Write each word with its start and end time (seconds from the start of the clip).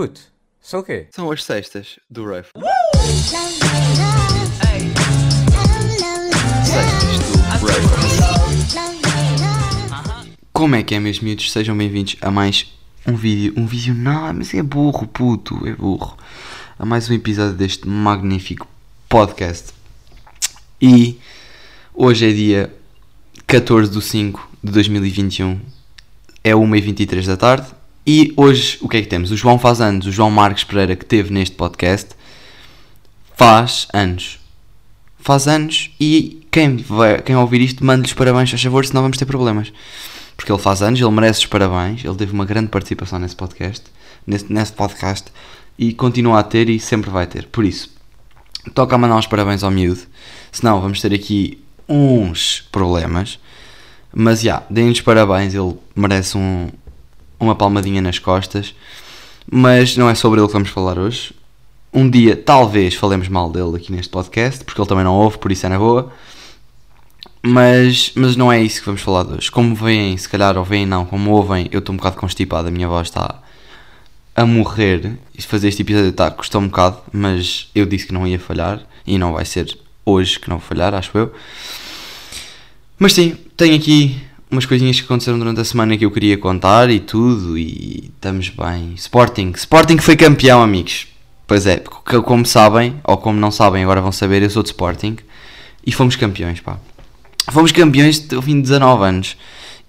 Puto, 0.00 0.22
são 0.62 0.80
o 0.80 0.82
quê? 0.82 1.08
São 1.10 1.30
as 1.30 1.44
sextas 1.44 1.98
do 2.08 2.26
Ref. 2.26 2.48
Sextas 6.64 7.60
do 7.60 7.66
Ref. 7.66 7.84
Como 10.54 10.74
é 10.74 10.82
que 10.82 10.94
é, 10.94 11.00
meus 11.00 11.20
miúdos? 11.20 11.52
Sejam 11.52 11.76
bem-vindos 11.76 12.16
a 12.22 12.30
mais 12.30 12.72
um 13.06 13.14
vídeo. 13.14 13.52
Um 13.58 13.66
vídeo, 13.66 13.92
não, 13.92 14.32
mas 14.32 14.54
é 14.54 14.62
burro, 14.62 15.06
puto, 15.06 15.66
é 15.66 15.74
burro. 15.74 16.16
A 16.78 16.86
mais 16.86 17.10
um 17.10 17.12
episódio 17.12 17.52
deste 17.52 17.86
magnífico 17.86 18.66
podcast. 19.06 19.74
E 20.80 21.20
hoje 21.92 22.30
é 22.30 22.32
dia 22.32 22.74
14 23.46 23.90
de 23.90 24.00
5 24.00 24.48
de 24.64 24.72
2021. 24.72 25.60
É 26.42 26.52
1h23 26.52 27.26
da 27.26 27.36
tarde. 27.36 27.79
E 28.12 28.34
hoje 28.36 28.76
o 28.80 28.88
que 28.88 28.96
é 28.96 29.02
que 29.02 29.06
temos? 29.06 29.30
O 29.30 29.36
João 29.36 29.56
faz 29.56 29.80
anos, 29.80 30.04
o 30.04 30.10
João 30.10 30.32
Marques 30.32 30.64
Pereira 30.64 30.96
que 30.96 31.04
teve 31.04 31.32
neste 31.32 31.54
podcast 31.54 32.08
faz 33.36 33.86
anos. 33.94 34.40
Faz 35.16 35.46
anos 35.46 35.92
e 36.00 36.44
quem, 36.50 36.78
vai, 36.78 37.22
quem 37.22 37.36
ouvir 37.36 37.60
isto 37.60 37.84
manda-lhes 37.84 38.12
parabéns, 38.12 38.52
a 38.52 38.58
favor, 38.58 38.84
senão 38.84 39.02
vamos 39.02 39.16
ter 39.16 39.26
problemas. 39.26 39.72
Porque 40.36 40.50
ele 40.50 40.58
faz 40.60 40.82
anos, 40.82 41.00
ele 41.00 41.08
merece 41.08 41.38
os 41.38 41.46
parabéns, 41.46 42.04
ele 42.04 42.16
teve 42.16 42.32
uma 42.32 42.44
grande 42.44 42.66
participação 42.66 43.20
nesse 43.20 43.36
podcast, 43.36 43.84
nesse, 44.26 44.52
nesse 44.52 44.72
podcast, 44.72 45.30
e 45.78 45.94
continua 45.94 46.40
a 46.40 46.42
ter 46.42 46.68
e 46.68 46.80
sempre 46.80 47.10
vai 47.10 47.28
ter. 47.28 47.46
Por 47.46 47.64
isso, 47.64 47.90
toca 48.74 48.96
a 48.96 48.98
mandar 48.98 49.14
uns 49.14 49.28
parabéns 49.28 49.62
ao 49.62 49.70
miúdo, 49.70 50.00
senão 50.50 50.80
vamos 50.80 51.00
ter 51.00 51.14
aqui 51.14 51.62
uns 51.88 52.66
problemas. 52.72 53.38
Mas 54.12 54.40
já, 54.40 54.54
yeah, 54.54 54.66
deem-lhes 54.68 55.00
parabéns, 55.00 55.54
ele 55.54 55.76
merece 55.94 56.36
um, 56.36 56.68
uma 57.40 57.54
palmadinha 57.54 58.02
nas 58.02 58.18
costas. 58.18 58.74
Mas 59.50 59.96
não 59.96 60.08
é 60.08 60.14
sobre 60.14 60.38
ele 60.38 60.46
que 60.46 60.52
vamos 60.52 60.68
falar 60.68 60.98
hoje. 60.98 61.32
Um 61.92 62.08
dia, 62.08 62.36
talvez, 62.36 62.94
falemos 62.94 63.26
mal 63.26 63.50
dele 63.50 63.76
aqui 63.76 63.90
neste 63.90 64.10
podcast, 64.10 64.64
porque 64.64 64.80
ele 64.80 64.88
também 64.88 65.02
não 65.02 65.14
ouve, 65.14 65.38
por 65.38 65.50
isso 65.50 65.66
é 65.66 65.68
na 65.68 65.78
boa. 65.78 66.12
Mas, 67.42 68.12
mas 68.14 68.36
não 68.36 68.52
é 68.52 68.62
isso 68.62 68.80
que 68.80 68.86
vamos 68.86 69.00
falar 69.00 69.24
de 69.24 69.32
hoje. 69.34 69.50
Como 69.50 69.74
veem, 69.74 70.16
se 70.16 70.28
calhar, 70.28 70.56
ou 70.56 70.64
veem 70.64 70.86
não, 70.86 71.04
como 71.04 71.30
ouvem, 71.30 71.68
eu 71.72 71.80
estou 71.80 71.92
um 71.92 71.96
bocado 71.96 72.16
constipado, 72.16 72.68
a 72.68 72.70
minha 72.70 72.86
voz 72.86 73.08
está 73.08 73.42
a 74.36 74.46
morrer. 74.46 75.18
E 75.36 75.42
fazer 75.42 75.68
este 75.68 75.82
episódio 75.82 76.10
está, 76.10 76.30
custou 76.30 76.60
um 76.60 76.68
bocado, 76.68 76.98
mas 77.12 77.70
eu 77.74 77.86
disse 77.86 78.06
que 78.06 78.12
não 78.12 78.26
ia 78.26 78.38
falhar, 78.38 78.82
e 79.06 79.18
não 79.18 79.32
vai 79.32 79.44
ser 79.44 79.76
hoje 80.04 80.38
que 80.38 80.48
não 80.48 80.58
vou 80.58 80.68
falhar, 80.68 80.94
acho 80.94 81.16
eu. 81.16 81.32
Mas 82.98 83.14
sim, 83.14 83.36
tenho 83.56 83.74
aqui 83.74 84.20
umas 84.50 84.66
coisinhas 84.66 84.98
que 84.98 85.04
aconteceram 85.06 85.38
durante 85.38 85.60
a 85.60 85.64
semana 85.64 85.96
que 85.96 86.04
eu 86.04 86.10
queria 86.10 86.36
contar 86.36 86.90
e 86.90 86.98
tudo, 86.98 87.56
e 87.56 88.10
estamos 88.14 88.48
bem. 88.48 88.94
Sporting, 88.96 89.52
Sporting 89.54 89.98
foi 89.98 90.16
campeão, 90.16 90.62
amigos. 90.62 91.06
Pois 91.46 91.66
é, 91.66 91.76
como 91.78 92.46
sabem, 92.46 92.96
ou 93.04 93.16
como 93.16 93.38
não 93.38 93.50
sabem, 93.50 93.82
agora 93.82 94.00
vão 94.00 94.12
saber, 94.12 94.42
eu 94.42 94.50
sou 94.50 94.62
de 94.62 94.68
Sporting 94.68 95.16
e 95.84 95.92
fomos 95.92 96.16
campeões, 96.16 96.60
pá. 96.60 96.78
Fomos 97.50 97.72
campeões 97.72 98.26
ao 98.32 98.42
fim 98.42 98.56
de 98.56 98.62
19 98.62 99.04
anos. 99.04 99.36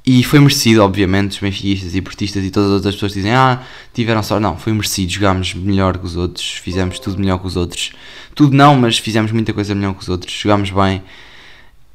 E 0.03 0.23
foi 0.23 0.40
merecido, 0.40 0.84
obviamente, 0.84 1.34
os 1.34 1.38
benfiquistas 1.38 1.94
e 1.94 2.02
portistas 2.02 2.44
e 2.44 2.50
todas 2.50 2.70
as 2.70 2.75
outras 2.75 2.96
pessoas 2.96 3.14
dizem 3.14 3.34
Ah, 3.34 3.62
tiveram 3.94 4.23
só. 4.23 4.40
Não, 4.40 4.58
foi 4.58 4.73
merecido, 4.73 5.12
jogámos 5.12 5.53
melhor 5.53 6.00
que 6.00 6.06
os 6.06 6.16
outros, 6.16 6.53
fizemos 6.53 6.98
tudo 6.98 7.20
melhor 7.20 7.38
que 7.38 7.46
os 7.46 7.56
outros. 7.56 7.92
Tudo 8.34 8.56
não, 8.56 8.75
mas 8.75 8.98
fizemos 8.98 9.31
muita 9.31 9.53
coisa 9.53 9.75
melhor 9.75 9.94
que 9.94 10.02
os 10.02 10.09
outros, 10.09 10.34
jogámos 10.34 10.72
bem 10.72 11.03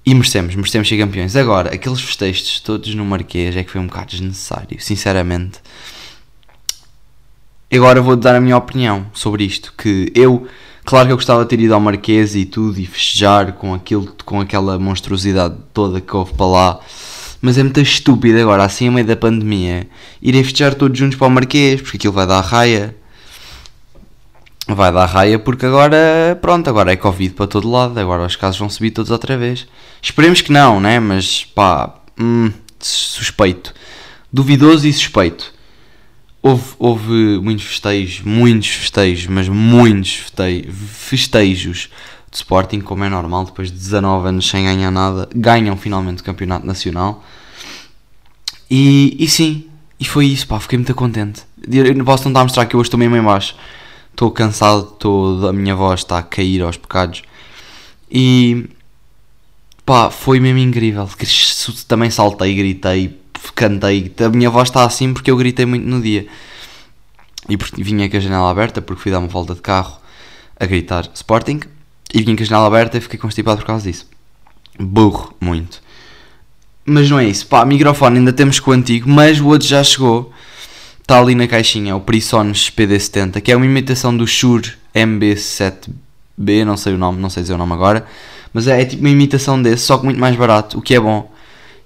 e 0.06 0.14
merecemos, 0.14 0.54
merecemos 0.54 0.88
ser 0.88 0.96
campeões. 0.96 1.34
Agora, 1.34 1.74
aqueles 1.74 2.00
festejos 2.00 2.60
todos 2.60 2.94
no 2.94 3.04
Marquês 3.04 3.56
é 3.56 3.64
que 3.64 3.72
foi 3.72 3.80
um 3.80 3.88
bocado 3.88 4.06
desnecessário, 4.06 4.76
sinceramente. 4.78 5.58
Agora 7.72 8.00
vou 8.00 8.14
dar 8.14 8.36
a 8.36 8.40
minha 8.40 8.56
opinião 8.56 9.06
sobre 9.12 9.42
isto. 9.42 9.74
Que 9.76 10.12
eu, 10.14 10.46
claro 10.84 11.06
que 11.08 11.12
eu 11.12 11.16
gostava 11.16 11.42
de 11.42 11.50
ter 11.50 11.58
ido 11.58 11.74
ao 11.74 11.80
Marquês 11.80 12.36
e 12.36 12.44
tudo 12.44 12.78
e 12.78 12.86
festejar 12.86 13.54
com, 13.54 13.74
aquilo, 13.74 14.14
com 14.24 14.40
aquela 14.40 14.78
monstruosidade 14.78 15.56
toda 15.74 16.00
que 16.00 16.16
houve 16.16 16.34
para 16.34 16.46
lá. 16.46 16.80
Mas 17.42 17.58
é 17.58 17.64
muito 17.64 17.80
estúpido 17.80 18.38
agora, 18.40 18.62
assim 18.62 18.86
a 18.86 18.92
meio 18.92 19.06
da 19.06 19.16
pandemia, 19.16 19.88
irem 20.22 20.44
festejar 20.44 20.76
todos 20.76 20.96
juntos 20.96 21.18
para 21.18 21.26
o 21.26 21.30
Marquês, 21.30 21.82
porque 21.82 21.96
aquilo 21.96 22.12
vai 22.12 22.28
dar 22.28 22.40
raia 22.42 22.94
vai 24.74 24.92
dar 24.92 25.06
raia 25.06 25.38
porque 25.38 25.66
agora, 25.66 26.36
pronto, 26.40 26.68
agora 26.68 26.92
é 26.92 26.96
Covid 26.96 27.34
para 27.34 27.46
todo 27.46 27.70
lado, 27.70 27.98
agora 27.98 28.26
os 28.26 28.36
casos 28.36 28.58
vão 28.58 28.68
subir 28.68 28.90
todos 28.90 29.10
outra 29.10 29.36
vez. 29.36 29.66
Esperemos 30.02 30.40
que 30.40 30.50
não, 30.50 30.80
né? 30.80 30.98
Mas 30.98 31.44
pá, 31.44 31.94
hum, 32.18 32.50
suspeito. 32.80 33.72
Duvidoso 34.32 34.86
e 34.86 34.92
suspeito. 34.92 35.54
Houve, 36.42 36.74
houve 36.78 37.40
muitos 37.40 37.64
festejos, 37.64 38.20
muitos 38.24 38.68
festejos, 38.68 39.26
mas 39.26 39.48
muitos 39.48 40.24
festejos 40.92 41.88
de 42.30 42.36
Sporting, 42.36 42.80
como 42.80 43.04
é 43.04 43.08
normal, 43.08 43.44
depois 43.44 43.70
de 43.70 43.76
19 43.76 44.28
anos 44.28 44.48
sem 44.48 44.64
ganhar 44.64 44.90
nada, 44.90 45.28
ganham 45.34 45.76
finalmente 45.76 46.20
o 46.20 46.24
Campeonato 46.24 46.66
Nacional. 46.66 47.24
E, 48.70 49.16
e 49.18 49.28
sim, 49.28 49.66
e 49.98 50.04
foi 50.04 50.26
isso, 50.26 50.46
pá, 50.46 50.60
fiquei 50.60 50.78
muito 50.78 50.94
contente. 50.94 51.42
Posso 52.04 52.24
tentar 52.24 52.42
mostrar 52.42 52.66
que 52.66 52.76
eu 52.76 52.80
hoje 52.80 52.88
estou 52.88 52.98
mesmo 52.98 53.16
em 53.16 53.22
baixo 53.22 53.54
estou 54.16 54.30
cansado, 54.30 54.84
tô, 54.98 55.46
a 55.46 55.52
minha 55.52 55.76
voz 55.76 56.00
está 56.00 56.18
a 56.18 56.22
cair 56.22 56.62
aos 56.62 56.78
pecados. 56.78 57.22
E 58.10 58.66
pá, 59.84 60.10
foi 60.10 60.40
mesmo 60.40 60.58
incrível. 60.58 61.08
Também 61.86 62.10
saltei, 62.10 62.54
gritei, 62.54 63.20
cantei. 63.54 64.12
A 64.24 64.28
minha 64.30 64.48
voz 64.48 64.70
está 64.70 64.84
assim 64.84 65.12
porque 65.12 65.30
eu 65.30 65.36
gritei 65.36 65.66
muito 65.66 65.86
no 65.86 66.00
dia. 66.00 66.26
E 67.48 67.56
vinha 67.82 68.08
com 68.08 68.16
a 68.16 68.20
janela 68.20 68.50
aberta 68.50 68.80
porque 68.80 69.02
fui 69.02 69.12
dar 69.12 69.18
uma 69.18 69.28
volta 69.28 69.54
de 69.54 69.60
carro 69.60 69.98
a 70.58 70.64
gritar 70.64 71.08
Sporting. 71.14 71.60
E 72.12 72.22
vinha 72.22 72.34
com 72.34 72.42
a 72.42 72.46
janela 72.46 72.66
aberta 72.66 72.96
e 72.96 73.00
fiquei 73.02 73.18
constipado 73.18 73.60
por 73.60 73.66
causa 73.66 73.84
disso. 73.84 74.08
Burro, 74.80 75.34
muito. 75.38 75.82
Mas 76.86 77.10
não 77.10 77.18
é 77.18 77.26
isso. 77.26 77.46
Pá, 77.46 77.66
microfone 77.66 78.18
ainda 78.18 78.32
temos 78.32 78.60
com 78.60 78.70
o 78.70 78.74
antigo, 78.74 79.10
mas 79.10 79.40
o 79.40 79.46
outro 79.48 79.68
já 79.68 79.84
chegou 79.84 80.32
está 81.06 81.20
ali 81.20 81.36
na 81.36 81.46
caixinha, 81.46 81.94
o 81.94 82.00
Prisonus 82.00 82.68
PD70, 82.68 83.40
que 83.40 83.52
é 83.52 83.56
uma 83.56 83.64
imitação 83.64 84.14
do 84.16 84.26
Shure 84.26 84.72
MB7B, 84.92 86.64
não 86.64 86.76
sei 86.76 86.94
o 86.94 86.98
nome, 86.98 87.20
não 87.20 87.30
sei 87.30 87.44
dizer 87.44 87.54
o 87.54 87.58
nome 87.58 87.74
agora, 87.74 88.04
mas 88.52 88.66
é, 88.66 88.82
é 88.82 88.84
tipo 88.84 89.02
uma 89.02 89.10
imitação 89.10 89.62
desse, 89.62 89.84
só 89.84 89.98
que 89.98 90.04
muito 90.04 90.18
mais 90.18 90.34
barato, 90.34 90.76
o 90.76 90.82
que 90.82 90.96
é 90.96 91.00
bom. 91.00 91.32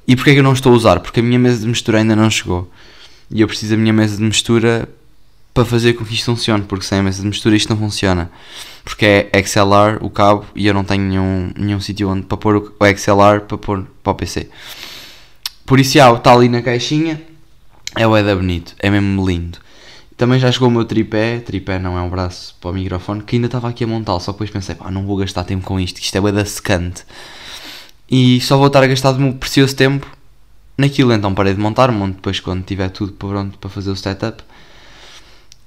E 0.09 0.17
porquê 0.17 0.31
é 0.31 0.33
que 0.33 0.39
eu 0.39 0.43
não 0.43 0.55
estou 0.55 0.73
a 0.73 0.75
usar? 0.75 1.01
Porque 1.01 1.21
a 1.21 1.23
minha 1.23 1.39
mesa 1.39 1.61
de 1.61 1.67
mistura 1.67 1.99
ainda 1.99 2.17
não 2.17 2.31
chegou. 2.31 2.71
E 3.31 3.43
eu 3.43 3.47
preciso 3.47 3.73
da 3.73 3.77
minha 3.77 3.93
mesa 3.93 4.17
de 4.17 4.23
mistura 4.23 4.89
para 5.53 5.67
fazer 5.67 5.93
com 5.93 6.05
que 6.05 6.15
isto 6.15 6.25
funcione, 6.25 6.65
porque 6.65 6.87
sem 6.87 7.01
a 7.01 7.03
mesa 7.03 7.21
de 7.21 7.29
mistura 7.29 7.55
isto 7.55 7.69
não 7.69 7.77
funciona. 7.77 8.31
Porque 8.83 9.05
é 9.05 9.43
XLR 9.45 9.99
o 10.01 10.09
cabo 10.09 10.47
e 10.57 10.67
eu 10.67 10.73
não 10.73 10.83
tenho 10.83 11.03
nenhum, 11.03 11.53
nenhum 11.59 11.79
sítio 11.79 12.09
onde 12.09 12.23
para 12.23 12.39
pôr 12.39 12.57
o 12.57 12.97
XLR 12.97 13.43
para 13.47 13.59
pôr 13.59 13.87
para 14.03 14.13
o 14.13 14.15
PC. 14.15 14.49
Por 15.67 15.79
isso, 15.79 15.99
está 15.99 16.33
ali 16.33 16.49
na 16.49 16.63
caixinha 16.63 17.21
é 17.97 18.07
o 18.07 18.17
Eda 18.17 18.35
bonito, 18.37 18.75
é 18.79 18.91
mesmo 18.91 19.27
lindo. 19.27 19.59
Também 20.17 20.39
já 20.39 20.53
chegou 20.53 20.69
o 20.69 20.71
meu 20.71 20.85
tripé, 20.85 21.41
tripé 21.41 21.79
não 21.79 21.97
é 21.97 22.03
um 22.03 22.11
braço 22.11 22.55
para 22.61 22.71
o 22.71 22.75
microfone, 22.75 23.23
que 23.23 23.37
ainda 23.37 23.47
estava 23.47 23.69
aqui 23.71 23.85
a 23.85 23.87
montá-lo, 23.87 24.21
só 24.21 24.33
depois 24.33 24.51
pensei, 24.51 24.75
pá, 24.75 24.91
não 24.91 25.07
vou 25.07 25.17
gastar 25.17 25.45
tempo 25.45 25.65
com 25.65 25.81
isto, 25.81 25.99
isto 25.99 26.15
é 26.15 26.21
o 26.21 26.47
secante. 26.47 27.05
E 28.11 28.41
só 28.41 28.59
vou 28.59 28.67
estar 28.67 28.83
a 28.83 28.87
gastar 28.87 29.13
o 29.13 29.19
meu 29.19 29.33
precioso 29.33 29.75
tempo 29.75 30.07
naquilo, 30.77 31.13
então 31.13 31.33
parei 31.35 31.55
de 31.55 31.61
montar, 31.61 31.91
monto 31.91 32.17
depois 32.17 32.39
quando 32.39 32.65
tiver 32.65 32.91
tudo 32.91 33.13
pronto 33.13 33.57
para 33.59 33.71
fazer 33.71 33.91
o 33.91 33.97
setup. 33.97 34.43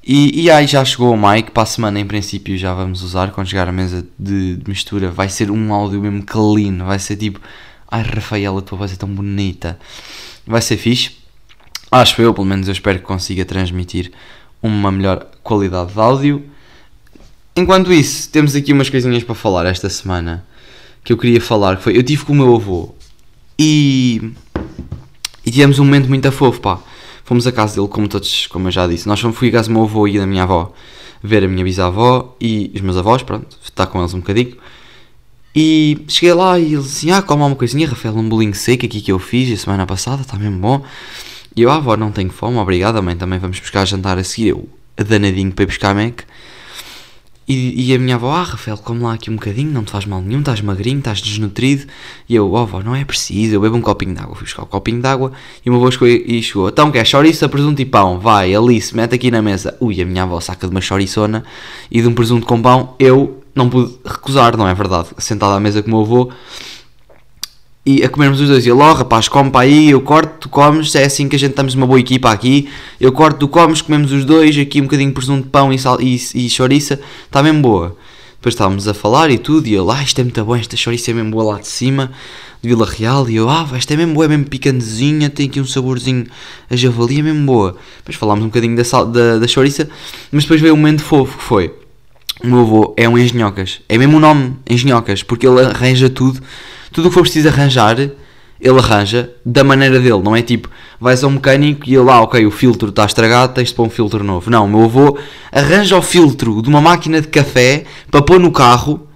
E, 0.05 0.43
e 0.43 0.51
aí 0.51 0.67
já 0.67 0.83
chegou 0.83 1.13
o 1.13 1.17
mic, 1.17 1.51
para 1.51 1.63
a 1.63 1.65
semana 1.65 1.99
em 1.99 2.05
princípio 2.05 2.57
já 2.57 2.73
vamos 2.73 3.01
usar, 3.01 3.31
quando 3.31 3.47
chegar 3.47 3.67
a 3.67 3.71
mesa 3.71 4.05
de, 4.19 4.57
de 4.57 4.69
mistura, 4.69 5.09
vai 5.09 5.29
ser 5.29 5.49
um 5.49 5.73
áudio 5.73 6.01
mesmo 6.01 6.23
clean, 6.23 6.85
vai 6.85 6.99
ser 6.99 7.15
tipo, 7.15 7.39
ai 7.89 8.03
Rafaela, 8.03 8.59
a 8.59 8.61
tua 8.61 8.77
voz 8.77 8.91
é 8.91 8.95
tão 8.97 9.09
bonita, 9.09 9.79
vai 10.45 10.61
ser 10.61 10.77
fixe. 10.77 11.22
Acho 11.93 12.23
eu, 12.23 12.33
pelo 12.33 12.47
menos 12.47 12.67
eu 12.67 12.71
espero 12.71 12.97
que 12.97 13.05
consiga 13.05 13.45
transmitir 13.45 14.11
uma 14.63 14.91
melhor 14.91 15.27
qualidade 15.43 15.93
de 15.93 15.99
áudio. 15.99 16.43
Enquanto 17.55 17.93
isso, 17.93 18.31
temos 18.31 18.55
aqui 18.55 18.73
umas 18.73 18.89
coisinhas 18.89 19.23
para 19.23 19.35
falar 19.35 19.67
esta 19.67 19.87
semana 19.91 20.43
que 21.03 21.13
eu 21.13 21.17
queria 21.19 21.39
falar. 21.39 21.77
Que 21.77 21.83
foi, 21.83 21.95
eu 21.95 22.01
tive 22.01 22.25
com 22.25 22.33
o 22.33 22.35
meu 22.35 22.55
avô 22.55 22.95
e, 23.59 24.33
e 25.45 25.51
tivemos 25.51 25.77
um 25.77 25.85
momento 25.85 26.09
muito 26.09 26.31
fofo, 26.31 26.59
pá. 26.59 26.79
Fomos 27.23 27.45
à 27.45 27.51
casa 27.51 27.75
dele, 27.75 27.87
como 27.87 28.07
todos, 28.07 28.47
como 28.47 28.69
eu 28.69 28.71
já 28.71 28.87
disse. 28.87 29.07
Nós 29.07 29.19
fomos, 29.19 29.37
fui 29.37 29.51
casa 29.51 29.67
do 29.67 29.73
meu 29.75 29.83
avô 29.83 30.07
e 30.07 30.17
da 30.17 30.25
minha 30.25 30.41
avó 30.41 30.73
ver 31.21 31.43
a 31.43 31.47
minha 31.47 31.63
bisavó 31.63 32.35
e 32.41 32.71
os 32.73 32.81
meus 32.81 32.97
avós, 32.97 33.21
pronto, 33.21 33.55
estar 33.63 33.85
com 33.85 33.99
eles 33.99 34.15
um 34.15 34.19
bocadinho. 34.19 34.57
E 35.55 36.03
cheguei 36.07 36.33
lá 36.33 36.57
e 36.57 36.73
ele 36.73 36.81
disse 36.81 37.07
assim: 37.07 37.11
Ah, 37.11 37.21
calma 37.21 37.45
uma 37.45 37.55
coisinha, 37.55 37.87
Rafael, 37.87 38.17
um 38.17 38.27
bolinho 38.27 38.55
seco 38.55 38.83
aqui 38.83 38.99
que 38.99 39.11
eu 39.11 39.19
fiz 39.19 39.53
a 39.53 39.63
semana 39.63 39.85
passada, 39.85 40.23
está 40.23 40.39
mesmo 40.39 40.57
bom. 40.57 40.83
E 41.55 41.61
eu, 41.61 41.69
ah, 41.69 41.75
avó, 41.75 41.95
não 41.95 42.11
tenho 42.11 42.29
fome, 42.29 42.57
obrigada, 42.57 43.01
mãe, 43.01 43.15
também 43.15 43.39
vamos 43.39 43.59
buscar 43.59 43.85
jantar 43.85 44.17
a 44.17 44.23
seguir. 44.23 44.49
Eu, 44.49 44.67
danadinho 44.97 45.51
para 45.51 45.63
ir 45.63 45.67
buscar 45.67 45.93
Mac. 45.93 46.21
E, 47.47 47.89
e 47.89 47.93
a 47.93 47.99
minha 47.99 48.15
avó, 48.15 48.31
ah, 48.31 48.43
Rafael, 48.43 48.77
come 48.77 49.01
lá 49.01 49.13
aqui 49.13 49.29
um 49.29 49.35
bocadinho, 49.35 49.69
não 49.69 49.83
te 49.83 49.91
faz 49.91 50.05
mal 50.05 50.21
nenhum, 50.21 50.39
estás 50.39 50.61
magrinho, 50.61 50.99
estás 50.99 51.21
desnutrido. 51.21 51.85
E 52.27 52.35
eu, 52.35 52.49
oh, 52.49 52.57
avó, 52.57 52.81
não 52.81 52.95
é 52.95 53.03
preciso, 53.03 53.53
eu 53.55 53.61
bebo 53.61 53.75
um 53.75 53.81
copinho 53.81 54.13
de 54.13 54.21
água. 54.21 54.33
Fui 54.33 54.45
buscar 54.45 54.63
um 54.63 54.67
copinho 54.67 55.01
de 55.01 55.07
água 55.07 55.31
e 55.65 55.69
o 55.69 55.73
meu 55.73 55.81
avô 55.81 55.91
chegou 55.91 56.07
e 56.07 56.41
chegou. 56.41 56.69
Então, 56.69 56.89
quer 56.89 57.05
chouriça, 57.05 57.49
presunto 57.49 57.81
e 57.81 57.85
pão? 57.85 58.17
Vai, 58.17 58.55
Alice, 58.55 58.95
mete 58.95 59.15
aqui 59.15 59.29
na 59.29 59.41
mesa. 59.41 59.75
Ui, 59.81 60.01
a 60.01 60.05
minha 60.05 60.23
avó 60.23 60.39
saca 60.39 60.67
de 60.67 60.71
uma 60.71 60.81
chouriçona 60.81 61.43
e 61.91 62.01
de 62.01 62.07
um 62.07 62.13
presunto 62.13 62.45
com 62.45 62.61
pão. 62.61 62.95
Eu 62.97 63.43
não 63.53 63.69
pude 63.69 63.93
recusar, 64.05 64.55
não 64.55 64.67
é 64.67 64.73
verdade? 64.73 65.09
Sentado 65.17 65.53
à 65.53 65.59
mesa 65.59 65.83
com 65.83 65.89
o 65.89 65.91
meu 65.91 66.01
avô 66.01 66.31
e 67.85 68.03
a 68.03 68.09
comermos 68.09 68.39
os 68.39 68.47
dois. 68.47 68.65
E 68.65 68.69
ele, 68.69 68.79
oh, 68.79 68.93
rapaz, 68.93 69.27
come 69.27 69.49
para 69.49 69.61
aí, 69.61 69.89
eu 69.89 70.01
corto, 70.01 70.39
tu 70.41 70.49
comes, 70.49 70.95
é 70.95 71.05
assim 71.05 71.27
que 71.27 71.35
a 71.35 71.39
gente 71.39 71.51
estamos 71.51 71.75
uma 71.75 71.85
boa 71.85 71.99
equipa 71.99 72.31
aqui. 72.31 72.69
Eu 72.99 73.11
corto, 73.11 73.39
tu 73.39 73.47
comes, 73.47 73.81
comemos 73.81 74.11
os 74.11 74.23
dois, 74.23 74.57
aqui 74.57 74.79
um 74.79 74.83
bocadinho 74.85 75.09
de 75.09 75.13
presunto 75.13 75.43
de 75.43 75.49
pão 75.49 75.71
e, 75.73 75.77
sal, 75.77 75.99
e, 76.01 76.15
e 76.15 76.49
chouriça, 76.49 76.99
está 77.25 77.43
mesmo 77.43 77.61
boa. 77.61 77.97
Depois 78.35 78.55
estávamos 78.55 78.87
a 78.87 78.93
falar 78.93 79.31
e 79.31 79.37
tudo, 79.37 79.67
e 79.67 79.75
ele, 79.75 79.89
ah, 79.89 80.03
isto 80.03 80.19
é 80.19 80.23
muito 80.23 80.43
bom, 80.43 80.55
esta 80.55 80.75
chouriça 80.75 81.11
é 81.11 81.13
mesmo 81.13 81.31
boa 81.31 81.53
lá 81.53 81.59
de 81.59 81.67
cima, 81.67 82.11
de 82.61 82.69
Vila 82.69 82.85
Real. 82.85 83.29
E 83.29 83.35
eu, 83.35 83.49
ah, 83.49 83.67
esta 83.73 83.93
é 83.93 83.97
mesmo 83.97 84.13
boa, 84.13 84.25
é 84.25 84.29
mesmo 84.29 84.45
picantezinha, 84.45 85.29
tem 85.29 85.47
aqui 85.47 85.61
um 85.61 85.65
saborzinho 85.65 86.25
a 86.69 86.75
javali, 86.75 87.19
é 87.19 87.21
mesmo 87.21 87.45
boa. 87.45 87.77
Depois 87.97 88.17
falámos 88.17 88.43
um 88.43 88.47
bocadinho 88.47 88.75
da, 88.75 88.83
sal, 88.83 89.05
da, 89.05 89.39
da 89.39 89.47
chouriça, 89.47 89.89
mas 90.31 90.43
depois 90.43 90.59
veio 90.59 90.73
um 90.73 90.77
momento 90.77 91.03
fofo 91.03 91.37
que 91.37 91.43
foi. 91.43 91.73
O 92.43 92.47
meu 92.47 92.59
avô 92.59 92.93
é 92.97 93.07
um 93.07 93.17
engenhocas, 93.17 93.79
é 93.87 93.97
mesmo 93.97 94.17
o 94.17 94.19
nome, 94.19 94.57
engenhocas, 94.69 95.23
porque 95.23 95.47
ele 95.47 95.61
arranja 95.61 96.09
tudo 96.09 96.41
tudo 96.93 97.05
o 97.05 97.09
que 97.09 97.15
for 97.15 97.23
preciso 97.23 97.47
arranjar, 97.49 97.99
ele 97.99 98.79
arranja 98.79 99.31
da 99.45 99.63
maneira 99.63 99.99
dele. 99.99 100.21
Não 100.23 100.35
é 100.35 100.41
tipo, 100.41 100.69
vais 100.99 101.23
ao 101.23 101.29
mecânico 101.29 101.89
e 101.89 101.95
ele, 101.95 102.09
ah, 102.09 102.21
ok, 102.21 102.45
o 102.45 102.51
filtro 102.51 102.89
está 102.89 103.05
estragado, 103.05 103.53
tens 103.53 103.69
de 103.69 103.75
pôr 103.75 103.85
um 103.85 103.89
filtro 103.89 104.23
novo. 104.23 104.49
Não, 104.49 104.67
meu 104.67 104.83
avô 104.83 105.17
arranja 105.51 105.97
o 105.97 106.01
filtro 106.01 106.61
de 106.61 106.69
uma 106.69 106.79
máquina 106.79 107.19
de 107.19 107.27
café 107.27 107.83
para 108.09 108.21
pôr 108.21 108.39
no 108.39 108.51
carro 108.51 109.07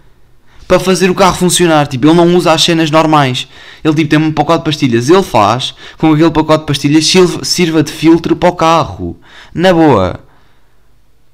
para 0.68 0.80
fazer 0.80 1.10
o 1.10 1.16
carro 1.16 1.38
funcionar. 1.38 1.88
Tipo, 1.88 2.08
ele 2.08 2.16
não 2.16 2.36
usa 2.36 2.52
as 2.52 2.62
cenas 2.62 2.92
normais. 2.92 3.48
Ele 3.84 3.96
tipo, 3.96 4.10
tem 4.10 4.20
um 4.20 4.34
pacote 4.34 4.60
de 4.60 4.66
pastilhas. 4.66 5.10
Ele 5.10 5.24
faz 5.24 5.74
com 5.98 6.12
aquele 6.12 6.30
pacote 6.30 6.60
de 6.60 6.66
pastilhas 6.66 7.14
sirva 7.44 7.82
de 7.82 7.92
filtro 7.92 8.36
para 8.36 8.50
o 8.50 8.54
carro. 8.54 9.18
Na 9.54 9.72
boa. 9.72 10.20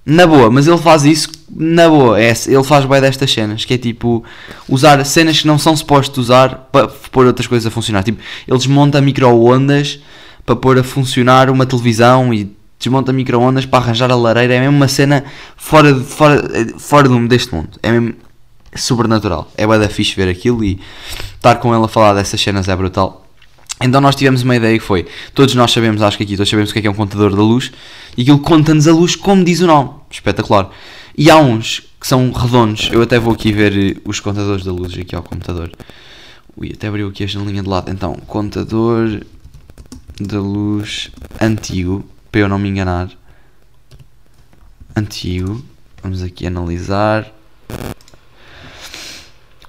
Na 0.06 0.28
boa, 0.28 0.52
mas 0.52 0.68
ele 0.68 0.78
faz 0.78 1.06
isso 1.06 1.30
na 1.56 1.88
boa. 1.90 2.20
É, 2.22 2.34
ele 2.48 2.64
faz 2.64 2.86
bem 2.86 3.02
destas 3.02 3.32
cenas, 3.32 3.66
que 3.66 3.74
é 3.74 3.78
tipo 3.78 4.24
usar 4.68 5.04
cenas 5.06 5.42
que 5.42 5.48
não 5.48 5.58
são 5.58 5.76
supostos 5.76 6.26
usar 6.26 6.70
para 6.72 6.88
pôr 6.88 7.26
outras 7.26 7.48
coisas 7.48 7.66
a 7.68 7.72
funcionar. 7.72 8.04
Tipo, 8.04 8.22
ele 8.48 8.58
desmonta 8.58 9.00
micro-ondas 9.02 10.00
para 10.46 10.56
pôr 10.56 10.80
a 10.80 10.84
funcionar 10.84 11.50
uma 11.50 11.66
televisão 11.66 12.34
e 12.34 12.52
desmonta 12.80 13.14
micro-ondas 13.14 13.66
para 13.66 13.84
arranjar 13.84 14.12
a 14.12 14.16
lareira. 14.16 14.54
É 14.54 14.60
mesmo 14.60 14.76
uma 14.76 14.88
cena 14.88 15.24
fora, 15.56 15.96
fora, 15.96 16.42
fora 16.78 17.08
do, 17.08 17.28
deste 17.28 17.54
mundo. 17.54 17.70
É 17.82 17.92
mesmo 17.92 18.16
sobrenatural. 18.76 19.52
É 19.58 19.68
bem 19.68 19.80
da 19.80 19.90
fixe 19.90 20.16
ver 20.16 20.30
aquilo 20.30 20.64
e 20.64 20.80
estar 21.36 21.56
com 21.56 21.76
ele 21.76 21.86
a 21.86 21.88
falar 21.88 22.14
dessas 22.14 22.42
cenas 22.42 22.68
é 22.68 22.76
brutal. 22.76 23.23
Então 23.84 24.00
nós 24.00 24.16
tivemos 24.16 24.44
uma 24.44 24.56
ideia 24.56 24.80
que 24.80 24.84
foi, 24.84 25.06
todos 25.36 25.54
nós 25.56 25.72
sabemos, 25.72 26.02
acho 26.02 26.18
que 26.18 26.24
aqui 26.24 26.38
todos 26.38 26.50
sabemos 26.50 26.70
o 26.70 26.74
que 26.74 26.80
é, 26.80 26.82
que 26.82 26.88
é 26.88 26.92
um 26.92 26.96
contador 26.96 27.36
da 27.36 27.42
luz, 27.42 27.72
e 28.18 28.22
aquilo 28.22 28.40
conta-nos 28.40 28.88
a 28.88 28.94
luz 28.94 29.16
como 29.16 29.44
diz 29.44 29.60
o 29.60 29.68
nome, 29.68 29.90
espetacular. 30.10 30.70
E 31.18 31.30
há 31.30 31.38
uns 31.38 31.82
que 32.00 32.08
são 32.08 32.32
redondos, 32.32 32.90
eu 32.92 33.02
até 33.02 33.20
vou 33.20 33.34
aqui 33.34 33.52
ver 33.52 33.78
eh, 33.78 34.02
os 34.06 34.20
contadores 34.20 34.64
da 34.64 34.72
luz 34.72 34.98
aqui 34.98 35.14
ao 35.14 35.22
computador. 35.22 35.70
Ui, 36.56 36.72
até 36.74 36.88
abriu 36.88 37.08
aqui 37.08 37.24
esta 37.24 37.40
linha 37.40 37.62
de 37.62 37.70
lado. 37.70 37.92
Então, 37.92 38.14
contador 38.28 39.22
da 40.20 40.40
luz 40.40 41.10
antigo, 41.42 42.06
para 42.32 42.42
eu 42.42 42.48
não 42.48 42.60
me 42.60 42.70
enganar. 42.70 43.10
Antigo, 44.96 45.64
vamos 46.02 46.22
aqui 46.22 46.46
analisar. 46.46 47.32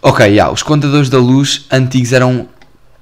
Ok, 0.02 0.26
yeah, 0.26 0.52
os 0.52 0.62
contadores 0.62 1.08
da 1.08 1.19
luz 1.19 1.66
antigos 1.72 2.12
eram 2.12 2.49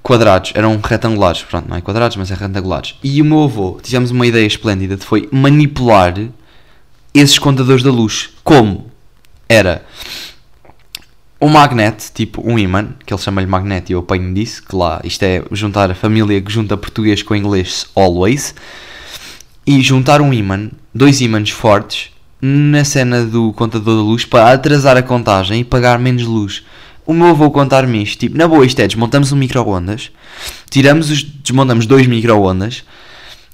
quadrados, 0.02 0.52
eram 0.54 0.81
retangulares, 0.82 1.43
pronto, 1.43 1.69
não 1.69 1.76
é 1.76 1.81
quadrados, 1.81 2.16
mas 2.16 2.31
é 2.31 2.34
retangulares. 2.34 2.94
E 3.02 3.22
o 3.22 3.25
meu 3.25 3.44
avô, 3.44 3.78
tivemos 3.82 4.10
uma 4.10 4.26
ideia 4.26 4.46
esplêndida, 4.46 4.96
de 4.96 5.04
foi 5.04 5.28
manipular 5.31 6.14
esses 7.14 7.38
contadores 7.38 7.82
da 7.82 7.90
luz. 7.90 8.31
Como? 8.43 8.90
Era 9.49 9.84
um 11.40 11.49
magnet, 11.49 12.12
tipo 12.12 12.43
um 12.44 12.58
imã, 12.58 12.88
que 13.04 13.12
ele 13.12 13.20
chama-lhe 13.20 13.46
magnet 13.46 13.90
e 13.90 13.93
eu 13.93 14.00
apanho 14.00 14.32
disso, 14.34 14.62
que 14.62 14.75
lá, 14.75 15.00
isto 15.04 15.22
é 15.22 15.44
juntar 15.52 15.90
a 15.90 15.94
família 15.94 16.40
que 16.40 16.52
junta 16.52 16.76
português 16.76 17.22
com 17.22 17.34
inglês 17.34 17.87
always, 17.94 18.55
e 19.66 19.81
juntar 19.81 20.20
um 20.20 20.32
imã, 20.32 20.70
dois 20.94 21.20
ímãs 21.20 21.50
fortes, 21.50 22.10
na 22.40 22.84
cena 22.84 23.25
do 23.25 23.52
contador 23.52 23.96
da 23.96 24.02
luz 24.02 24.25
para 24.25 24.52
atrasar 24.52 24.96
a 24.96 25.02
contagem 25.02 25.60
e 25.60 25.64
pagar 25.64 25.98
menos 26.00 26.25
luz 26.25 26.64
o 27.06 27.12
meu 27.12 27.28
avô 27.28 27.50
contar-me 27.50 28.02
isto, 28.02 28.20
tipo, 28.20 28.37
na 28.37 28.46
boa 28.46 28.64
isto 28.64 28.81
é, 28.81 28.87
desmontamos 28.87 29.32
um 29.32 29.37
micro-ondas, 29.37 30.10
tiramos 30.70 31.10
os, 31.10 31.22
desmontamos 31.22 31.87
dois 31.87 32.06
micro-ondas, 32.06 32.84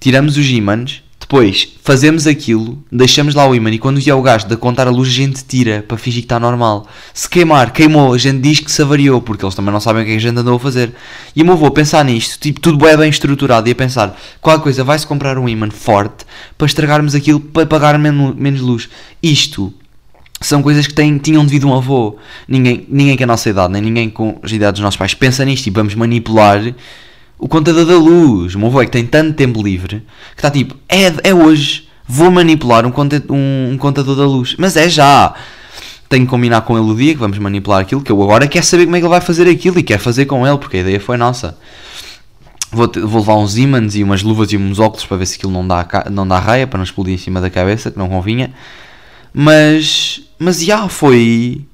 tiramos 0.01 0.37
os 0.37 0.47
ímãs, 0.49 1.03
depois 1.29 1.69
fazemos 1.85 2.27
aquilo, 2.27 2.83
deixamos 2.91 3.35
lá 3.35 3.47
o 3.47 3.55
ímã 3.55 3.71
e 3.71 3.79
quando 3.79 4.01
vier 4.01 4.17
o 4.17 4.23
gajo 4.23 4.49
de 4.49 4.57
contar 4.57 4.87
a 4.87 4.91
luz 4.91 5.09
a 5.09 5.13
gente 5.13 5.45
tira 5.45 5.85
para 5.87 5.99
fingir 5.99 6.23
que 6.23 6.25
está 6.25 6.41
normal. 6.41 6.87
Se 7.13 7.29
queimar, 7.29 7.71
queimou, 7.71 8.15
a 8.15 8.19
gente 8.19 8.41
diz 8.41 8.61
que 8.61 8.73
se 8.73 8.81
avariou, 8.81 9.21
porque 9.21 9.45
eles 9.45 9.55
também 9.55 9.71
não 9.71 9.79
sabem 9.79 10.03
o 10.03 10.07
que, 10.07 10.13
é 10.13 10.17
a 10.17 10.19
gente 10.19 10.39
andou 10.39 10.57
a 10.57 10.59
fazer. 10.59 10.95
E 11.37 11.43
o 11.43 11.45
meu 11.45 11.53
avô 11.53 11.71
pensar 11.71 12.03
nisto, 12.03 12.41
tipo, 12.41 12.61
tudo 12.61 12.79
bem, 12.79 12.97
bem 12.97 13.11
estruturado 13.11 13.69
e 13.69 13.73
a 13.73 13.75
pensar, 13.75 14.19
qual 14.41 14.59
coisa, 14.61 14.83
vai-se 14.83 15.07
comprar 15.07 15.37
um 15.37 15.47
ímã 15.47 15.69
forte 15.71 16.25
para 16.57 16.67
estragarmos 16.67 17.15
aquilo 17.15 17.41
para 17.41 17.67
pagar 17.67 17.99
menos, 17.99 18.35
menos 18.35 18.63
luz. 18.63 18.89
Isto 19.23 19.75
são 20.41 20.63
coisas 20.63 20.87
que 20.87 20.95
têm, 20.95 21.19
tinham 21.19 21.45
devido 21.45 21.69
um 21.69 21.75
avô. 21.75 22.17
Ninguém, 22.47 22.87
ninguém 22.89 23.17
com 23.17 23.25
a 23.25 23.27
nossa 23.27 23.51
idade, 23.51 23.73
nem 23.73 23.83
ninguém 23.83 24.09
com 24.09 24.39
as 24.43 24.53
idades 24.53 24.79
dos 24.79 24.85
nossos 24.85 24.97
pais 24.97 25.15
pensa 25.15 25.45
nisto 25.45 25.67
e 25.67 25.71
vamos 25.71 25.95
manipular 25.95 26.75
o 27.39 27.49
contador 27.49 27.85
da 27.85 27.97
luz. 27.97 28.55
O 28.55 28.59
meu 28.59 28.69
avô 28.69 28.83
é 28.83 28.87
que 28.87 28.93
tem 28.93 29.07
tanto 29.07 29.35
tempo 29.35 29.63
livre 29.63 30.05
que 30.35 30.39
está 30.39 30.51
tipo, 30.51 30.77
é, 30.89 31.13
é 31.31 31.35
hoje, 31.35 31.89
vou 32.07 32.31
manipular 32.31 32.87
um, 32.87 32.93
um, 33.31 33.73
um 33.73 33.79
contador 33.79 34.17
da 34.17 34.27
luz. 34.27 34.55
Mas 34.59 34.77
é 34.77 34.89
já. 34.89 35.35
Tenho 36.09 36.25
que 36.25 36.31
combinar 36.31 36.63
com 36.63 36.79
ele 36.79 36.91
o 36.91 36.97
dia 36.97 37.13
que 37.13 37.21
vamos 37.21 37.39
manipular 37.39 37.81
aquilo, 37.81 38.01
que 38.01 38.11
eu 38.11 38.23
agora 38.23 38.47
quero 38.47 38.65
saber 38.65 38.87
como 38.87 38.97
é 38.97 38.99
que 38.99 39.05
ele 39.05 39.11
vai 39.11 39.21
fazer 39.21 39.49
aquilo 39.49 39.79
e 39.79 39.83
quero 39.83 40.01
fazer 40.01 40.25
com 40.25 40.47
ele, 40.47 40.57
porque 40.57 40.79
a 40.79 40.81
ideia 40.81 40.99
foi 40.99 41.19
nossa. 41.19 41.59
Vou, 42.71 42.91
vou 43.05 43.21
levar 43.21 43.37
uns 43.37 43.57
ímãs 43.59 43.95
e 43.95 44.03
umas 44.03 44.23
luvas 44.23 44.53
e 44.53 44.57
uns 44.57 44.79
óculos 44.79 45.05
para 45.05 45.19
ver 45.19 45.27
se 45.27 45.37
aquilo 45.37 45.53
não 45.53 45.67
dá, 45.67 45.87
não 46.11 46.27
dá 46.27 46.39
raia, 46.39 46.67
para 46.67 46.79
não 46.79 46.85
explodir 46.85 47.15
em 47.15 47.19
cima 47.19 47.41
da 47.41 47.51
cabeça, 47.51 47.91
que 47.91 47.99
não 47.99 48.09
convinha. 48.09 48.53
Mas 49.33 50.29
mas 50.39 50.61
já 50.61 50.75
yeah, 50.75 50.89
foi. 50.89 51.65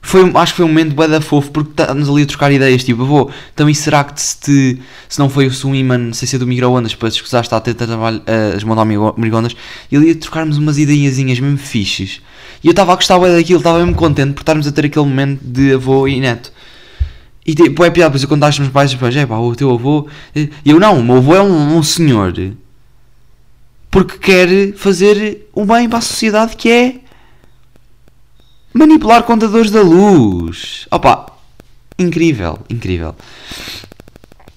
Foi, 0.00 0.30
acho 0.36 0.52
que 0.52 0.58
foi 0.58 0.64
um 0.64 0.68
momento 0.68 0.94
bué 0.94 1.08
da 1.08 1.20
fofo 1.20 1.50
porque 1.50 1.70
estamos 1.70 2.08
ali 2.08 2.22
a 2.22 2.26
trocar 2.26 2.52
ideias. 2.52 2.84
Tipo, 2.84 3.04
vou, 3.04 3.28
então 3.52 3.68
e 3.68 3.74
será 3.74 4.04
que 4.04 4.20
se, 4.20 4.38
te, 4.38 4.82
se 5.08 5.18
não 5.18 5.28
foi 5.28 5.46
o 5.48 5.50
Suiman, 5.50 6.12
sei 6.12 6.28
se 6.28 6.36
é 6.36 6.38
do 6.38 6.46
microondas, 6.46 6.94
para 6.94 7.10
te 7.10 7.16
escusaste 7.16 7.52
a 7.52 7.58
ter 7.58 7.74
trabalho, 7.74 8.22
a 8.24 8.54
desmontar 8.54 8.86
microondas, 8.86 9.56
e 9.90 9.96
ali 9.96 10.12
a 10.12 10.14
trocarmos 10.14 10.58
umas 10.58 10.78
ideiazinhas 10.78 11.40
mesmo 11.40 11.58
fixes. 11.58 12.20
E 12.62 12.68
eu 12.68 12.70
estava 12.70 12.92
a 12.92 12.94
gostar 12.94 13.18
bué 13.18 13.34
daquilo, 13.36 13.58
estava 13.58 13.80
mesmo 13.80 13.96
contente 13.96 14.34
por 14.34 14.42
estarmos 14.42 14.68
a 14.68 14.70
ter 14.70 14.86
aquele 14.86 15.06
momento 15.06 15.40
de 15.42 15.74
avô 15.74 16.06
e 16.06 16.20
neto. 16.20 16.52
E 17.44 17.56
tipo, 17.56 17.84
é 17.84 17.90
piada, 17.90 18.10
depois 18.10 18.22
eu 18.22 18.28
contaste 18.28 18.60
aos 18.60 18.68
meus 18.68 18.72
pais, 18.72 18.92
depois, 18.92 19.16
é 19.16 19.26
pá, 19.26 19.38
o 19.38 19.56
teu 19.56 19.72
avô. 19.72 20.06
E 20.36 20.50
eu 20.64 20.78
não, 20.78 21.00
o 21.00 21.02
meu 21.02 21.16
avô 21.16 21.34
é 21.34 21.42
um, 21.42 21.78
um 21.78 21.82
senhor 21.82 22.32
porque 23.96 24.18
quer 24.18 24.74
fazer 24.74 25.48
o 25.54 25.64
bem 25.64 25.88
para 25.88 26.00
a 26.00 26.02
sociedade 26.02 26.54
que 26.54 26.68
é 26.68 26.96
Manipular 28.74 29.22
contadores 29.22 29.70
da 29.70 29.80
luz. 29.80 30.86
Opa, 30.90 31.32
incrível, 31.98 32.58
incrível. 32.68 33.14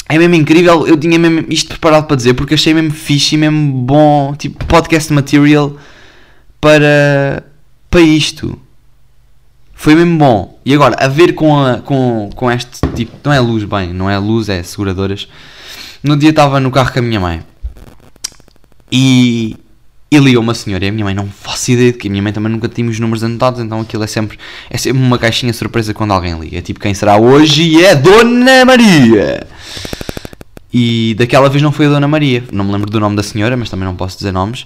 É 0.10 0.17
mesmo 0.17 0.36
incrível, 0.36 0.86
eu 0.86 0.98
tinha 0.98 1.17
mesmo 1.17 1.46
isto 1.48 1.69
preparado 1.69 2.05
para 2.05 2.17
dizer 2.17 2.34
porque 2.34 2.55
achei 2.55 2.74
mesmo 2.74 2.91
fixe 2.91 3.36
e 3.36 3.38
mesmo 3.38 3.72
bom, 3.72 4.36
tipo, 4.36 4.65
podcast 4.65 5.13
material 5.13 5.77
para, 6.60 7.46
para 7.89 8.01
isto. 8.01 8.60
Foi 9.74 9.96
mesmo 9.96 10.17
bom. 10.17 10.60
E 10.65 10.74
agora, 10.74 10.98
a 11.00 11.08
ver 11.08 11.31
com, 11.31 11.58
a, 11.58 11.77
com, 11.77 12.29
com 12.36 12.51
este 12.51 12.86
tipo, 12.93 13.15
não 13.24 13.31
é 13.31 13.39
luz 13.39 13.63
bem, 13.63 13.93
não 13.93 14.10
é 14.10 14.17
luz, 14.17 14.50
é 14.50 14.62
seguradoras. 14.63 15.29
No 16.03 16.17
dia 16.17 16.31
estava 16.31 16.60
no 16.60 16.72
carro 16.72 16.91
com 16.91 17.00
a 17.00 17.03
minha 17.03 17.22
mãe. 17.22 17.41
E 18.91 19.55
e 20.12 20.17
ligou 20.17 20.41
uma 20.41 20.55
senhora 20.55 20.84
e 20.84 20.89
a 20.89 20.91
minha 20.91 21.05
mãe 21.05 21.13
não 21.13 21.27
faço 21.27 21.72
ideia 21.72 21.91
de 21.91 22.00
que 22.00 22.08
a 22.08 22.12
minha 22.12 22.24
mãe 22.24 22.34
também 22.34 22.51
nunca 22.51 22.67
tinha 22.67 22.89
os 22.89 23.00
números 23.00 23.24
anotados, 23.24 23.62
então 23.62 23.79
aquilo 23.79 24.03
é 24.03 24.08
sempre, 24.08 24.39
é 24.67 24.75
sempre 24.75 25.00
uma 25.00 25.19
caixinha 25.19 25.53
surpresa 25.53 25.93
quando 25.93 26.12
alguém 26.12 26.39
liga. 26.39 26.58
É 26.58 26.62
tipo, 26.62 26.79
quem 26.79 26.96
será 26.96 27.17
hoje? 27.17 27.84
É 27.84 27.93
Dona 27.93 28.65
Maria! 28.65 29.46
E 30.74 31.15
daquela 31.17 31.48
vez 31.48 31.62
não 31.62 31.72
foi 31.72 31.86
a 31.86 31.89
Dona 31.89 32.08
Maria, 32.08 32.43
não 32.51 32.65
me 32.65 32.72
lembro 32.72 32.89
do 32.89 33.00
nome 33.00 33.15
da 33.15 33.22
senhora, 33.22 33.55
mas 33.55 33.69
também 33.69 33.86
não 33.86 33.96
posso 33.96 34.17
dizer 34.17 34.31
nomes. 34.31 34.65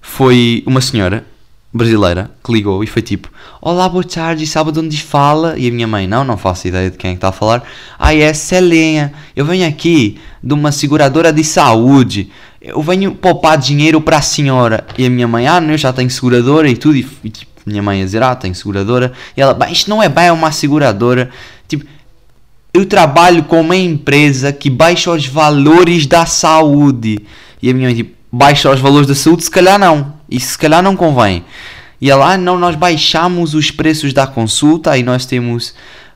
Foi 0.00 0.62
uma 0.66 0.80
senhora 0.80 1.26
brasileira 1.72 2.30
que 2.42 2.50
ligou 2.50 2.82
e 2.82 2.86
foi 2.86 3.02
tipo: 3.02 3.30
Olá, 3.60 3.86
boa 3.86 4.02
tarde, 4.02 4.46
sabe 4.46 4.72
de 4.72 4.80
onde 4.80 5.02
fala? 5.02 5.58
E 5.58 5.68
a 5.68 5.70
minha 5.70 5.86
mãe: 5.86 6.06
Não, 6.06 6.24
não 6.24 6.38
faço 6.38 6.68
ideia 6.68 6.90
de 6.90 6.96
quem 6.96 7.10
é 7.10 7.14
está 7.14 7.28
a 7.28 7.32
falar. 7.32 7.62
Ah, 7.98 8.14
é 8.14 8.32
Celenha, 8.32 9.12
eu 9.36 9.44
venho 9.44 9.68
aqui 9.68 10.18
de 10.42 10.54
uma 10.54 10.72
seguradora 10.72 11.32
de 11.32 11.44
saúde 11.44 12.30
eu 12.60 12.82
venho 12.82 13.14
poupar 13.14 13.56
dinheiro 13.56 14.00
para 14.00 14.18
a 14.18 14.22
senhora. 14.22 14.86
E 14.98 15.06
a 15.06 15.10
minha 15.10 15.26
mãe, 15.26 15.46
ah, 15.46 15.60
não, 15.60 15.70
eu 15.70 15.78
já 15.78 15.92
tenho 15.92 16.10
seguradora 16.10 16.68
e 16.68 16.76
tudo. 16.76 16.96
E, 16.96 17.06
e 17.24 17.30
tipo, 17.30 17.50
minha 17.64 17.82
mãe 17.82 18.02
a 18.02 18.04
dizer, 18.04 18.22
ah, 18.22 18.34
tem 18.34 18.52
seguradora. 18.52 19.12
E 19.36 19.40
ela, 19.40 19.54
bem, 19.54 19.72
isto 19.72 19.88
não 19.88 20.02
é 20.02 20.08
bem 20.08 20.30
uma 20.30 20.52
seguradora. 20.52 21.30
Tipo, 21.66 21.86
eu 22.74 22.84
trabalho 22.84 23.44
com 23.44 23.60
uma 23.60 23.76
empresa 23.76 24.52
que 24.52 24.68
baixa 24.68 25.10
os 25.10 25.26
valores 25.26 26.06
da 26.06 26.26
saúde. 26.26 27.20
E 27.62 27.70
a 27.70 27.74
minha 27.74 27.88
mãe, 27.88 27.96
tipo, 27.96 28.14
baixa 28.30 28.70
os 28.70 28.80
valores 28.80 29.08
da 29.08 29.14
saúde? 29.14 29.44
Se 29.44 29.50
calhar 29.50 29.78
não. 29.78 30.12
Isso 30.30 30.52
se 30.52 30.58
calhar 30.58 30.82
não 30.82 30.94
convém. 30.94 31.44
E 31.98 32.10
ela, 32.10 32.34
ah, 32.34 32.36
não, 32.36 32.58
nós 32.58 32.76
baixamos 32.76 33.54
os 33.54 33.70
preços 33.70 34.12
da 34.12 34.26
consulta 34.26 34.96
e 34.98 35.02
nós 35.02 35.24
temos 35.24 35.74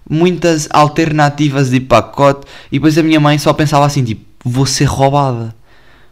muitas 0.09 0.69
alternativas 0.71 1.71
de 1.71 1.81
pacote. 1.81 2.47
E 2.71 2.77
depois 2.77 2.99
a 2.99 3.03
minha 3.03 3.19
mãe 3.19 3.39
só 3.39 3.53
pensava 3.55 3.87
assim, 3.87 4.05
tipo, 4.05 4.23
vou 4.45 4.67
ser 4.67 4.85
roubada. 4.85 5.55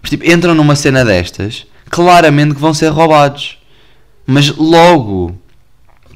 Mas, 0.02 0.10
tipo, 0.10 0.28
entram 0.28 0.54
numa 0.54 0.74
cena 0.74 1.04
destas, 1.04 1.64
claramente 1.88 2.54
que 2.54 2.60
vão 2.60 2.74
ser 2.74 2.88
roubados. 2.88 3.58
Mas 4.26 4.54
logo. 4.56 5.38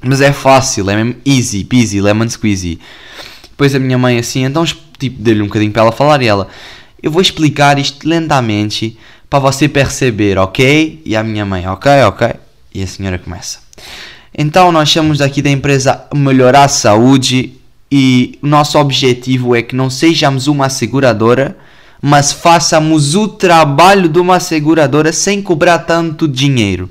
Mas 0.03 0.21
é 0.21 0.33
fácil, 0.33 0.91
é 0.91 0.97
mesmo 0.97 1.21
easy, 1.25 1.65
peasy, 1.65 2.01
lemon 2.01 2.29
squeezy. 2.29 2.79
Depois 3.51 3.75
a 3.75 3.79
minha 3.79 3.97
mãe 3.97 4.19
assim, 4.19 4.45
então 4.45 4.65
tipo, 4.99 5.23
dei-lhe 5.23 5.43
um 5.43 5.47
bocadinho 5.47 5.73
para 5.73 5.83
ela 5.83 5.93
falar 5.93 6.21
e 6.23 6.27
ela, 6.27 6.49
eu 7.03 7.11
vou 7.11 7.23
explicar 7.23 7.79
isto 7.79 8.07
lentamente 8.07 8.99
para 9.31 9.39
você 9.39 9.69
perceber, 9.69 10.39
ok? 10.39 11.01
E 11.05 11.17
a 11.17 11.23
minha 11.23 11.45
mãe, 11.45 11.67
ok, 11.67 11.91
ok. 12.03 12.29
E 12.75 12.83
a 12.83 12.87
senhora 12.87 13.19
começa. 13.19 13.59
Então 14.37 14.71
nós 14.71 14.91
chamamos 14.91 15.19
daqui 15.19 15.41
da 15.41 15.51
empresa 15.51 16.05
Melhorar 16.15 16.65
a 16.65 16.69
Saúde 16.69 17.55
e 17.91 18.39
o 18.43 18.47
nosso 18.47 18.79
objetivo 18.79 19.57
é 19.57 19.63
que 19.63 19.75
não 19.75 19.89
sejamos 19.89 20.47
uma 20.47 20.69
seguradora, 20.69 21.57
mas 22.01 22.33
façamos 22.33 23.15
o 23.15 23.29
trabalho 23.29 24.09
de 24.09 24.19
uma 24.19 24.41
seguradora 24.41 25.13
sem 25.13 25.43
cobrar 25.43 25.81
tanto 25.81 26.29
dinheiro. 26.29 26.91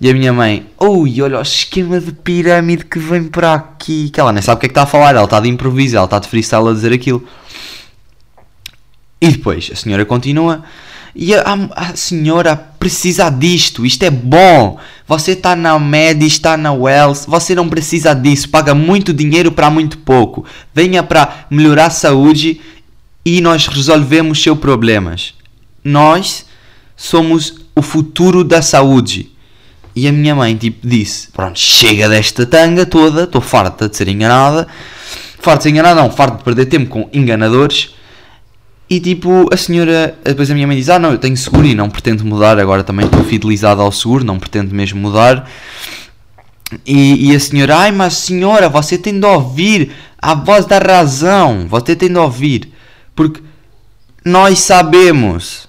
E 0.00 0.08
a 0.08 0.14
minha 0.14 0.32
mãe, 0.32 0.66
ui, 0.80 1.20
olha 1.20 1.38
o 1.38 1.42
esquema 1.42 2.00
de 2.00 2.12
pirâmide 2.12 2.86
que 2.86 2.98
vem 2.98 3.24
por 3.24 3.44
aqui. 3.44 4.08
Que 4.08 4.18
ela 4.18 4.32
nem 4.32 4.40
sabe 4.40 4.56
o 4.56 4.60
que 4.60 4.66
é 4.66 4.68
que 4.68 4.72
está 4.72 4.84
a 4.84 4.86
falar, 4.86 5.14
ela 5.14 5.24
está 5.24 5.38
de 5.40 5.48
improviso, 5.48 5.96
ela 5.96 6.06
está 6.06 6.18
de 6.18 6.26
freestyle 6.26 6.68
a 6.68 6.72
dizer 6.72 6.92
aquilo. 6.92 7.22
E 9.20 9.28
depois 9.28 9.70
a 9.70 9.76
senhora 9.76 10.06
continua. 10.06 10.64
E 11.14 11.34
a, 11.34 11.42
a, 11.72 11.96
senhora 11.96 12.56
precisa 12.56 13.28
disto, 13.28 13.84
isto 13.84 14.02
é 14.04 14.10
bom. 14.10 14.78
Você 15.06 15.32
está 15.32 15.54
na 15.54 15.78
Med, 15.78 16.24
está 16.24 16.56
na 16.56 16.72
Wells, 16.72 17.26
você 17.26 17.54
não 17.54 17.68
precisa 17.68 18.14
disso. 18.14 18.48
Paga 18.48 18.74
muito 18.74 19.12
dinheiro 19.12 19.52
para 19.52 19.68
muito 19.68 19.98
pouco. 19.98 20.46
Venha 20.74 21.02
para 21.02 21.46
melhorar 21.50 21.86
a 21.86 21.90
saúde 21.90 22.60
e 23.24 23.40
nós 23.40 23.66
resolvemos 23.66 24.42
seus 24.42 24.58
problemas. 24.58 25.34
Nós 25.84 26.46
somos 26.96 27.54
o 27.74 27.82
futuro 27.82 28.44
da 28.44 28.62
saúde. 28.62 29.30
E 29.94 30.06
a 30.06 30.12
minha 30.12 30.34
mãe, 30.34 30.56
tipo, 30.56 30.86
disse: 30.86 31.28
Pronto, 31.32 31.58
chega 31.58 32.08
desta 32.08 32.46
tanga 32.46 32.86
toda, 32.86 33.24
estou 33.24 33.40
farta 33.40 33.88
de 33.88 33.96
ser 33.96 34.08
enganada. 34.08 34.66
Farta 35.40 35.58
de 35.58 35.62
ser 35.64 35.70
enganada, 35.70 36.00
não, 36.00 36.10
farta 36.10 36.38
de 36.38 36.44
perder 36.44 36.66
tempo 36.66 36.88
com 36.88 37.08
enganadores. 37.12 37.94
E 38.88 38.98
tipo, 38.98 39.48
a 39.52 39.56
senhora, 39.56 40.18
depois 40.24 40.50
a 40.50 40.54
minha 40.54 40.66
mãe 40.66 40.76
diz: 40.76 40.88
Ah, 40.88 40.98
não, 40.98 41.12
eu 41.12 41.18
tenho 41.18 41.36
seguro 41.36 41.66
e 41.66 41.74
não 41.74 41.88
pretendo 41.88 42.24
mudar. 42.24 42.58
Agora 42.58 42.82
também 42.82 43.06
estou 43.06 43.24
fidelizada 43.24 43.82
ao 43.82 43.92
seguro, 43.92 44.24
não 44.24 44.38
pretendo 44.38 44.74
mesmo 44.74 45.00
mudar. 45.00 45.48
E, 46.86 47.30
e, 47.30 47.34
a 47.34 47.40
senhora, 47.40 47.76
ai, 47.76 47.92
mas 47.92 48.14
senhora, 48.14 48.68
você 48.68 48.96
tem 48.96 49.18
de 49.18 49.26
ouvir 49.26 49.90
a 50.20 50.34
voz 50.34 50.66
da 50.66 50.78
razão. 50.78 51.66
Você 51.68 51.96
tem 51.96 52.08
de 52.08 52.18
ouvir. 52.18 52.72
Porque 53.20 53.42
nós 54.24 54.60
sabemos 54.60 55.68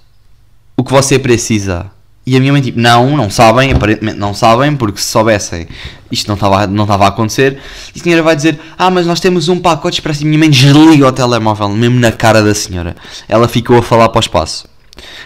o 0.78 0.86
que 0.86 0.92
você 0.94 1.20
precisa. 1.20 1.92
E 2.26 2.38
a 2.38 2.40
minha 2.40 2.54
mãe 2.54 2.62
tipo, 2.62 2.80
não, 2.80 3.18
não 3.18 3.30
sabem, 3.30 3.74
aparentemente 3.74 4.18
não 4.18 4.34
sabem, 4.34 4.74
porque 4.74 5.02
se 5.02 5.08
soubessem 5.08 5.68
isto 6.10 6.30
não 6.30 6.36
estava 6.36 6.66
não 6.66 6.86
a 6.86 7.08
acontecer. 7.08 7.58
E 7.94 8.00
a 8.00 8.04
senhora 8.04 8.24
vai 8.24 8.38
dizer, 8.38 8.58
ah, 8.78 8.90
mas 8.90 9.06
nós 9.06 9.20
temos 9.20 9.50
um 9.50 9.60
pacote 9.60 9.96
expresso. 9.96 10.22
E 10.22 10.26
a 10.26 10.28
minha 10.28 10.40
mãe 10.40 10.50
desliga 10.50 11.08
o 11.08 11.12
telemóvel, 11.12 11.68
mesmo 11.68 12.00
na 12.00 12.12
cara 12.14 12.42
da 12.42 12.56
senhora. 12.56 12.96
Ela 13.28 13.50
ficou 13.50 13.80
a 13.80 13.82
falar 13.82 14.08
para 14.08 14.20
o 14.20 14.22
espaço. 14.22 14.66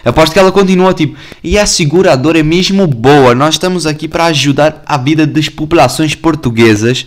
Aposto 0.04 0.32
que 0.32 0.38
ela 0.40 0.50
continua 0.50 0.92
tipo, 0.94 1.16
e 1.44 1.56
a 1.56 1.66
seguradora 1.66 2.40
é 2.40 2.42
mesmo 2.42 2.88
boa, 2.88 3.36
nós 3.36 3.54
estamos 3.54 3.86
aqui 3.86 4.08
para 4.08 4.24
ajudar 4.26 4.82
a 4.84 4.96
vida 4.96 5.24
das 5.24 5.48
populações 5.48 6.16
portuguesas 6.16 7.04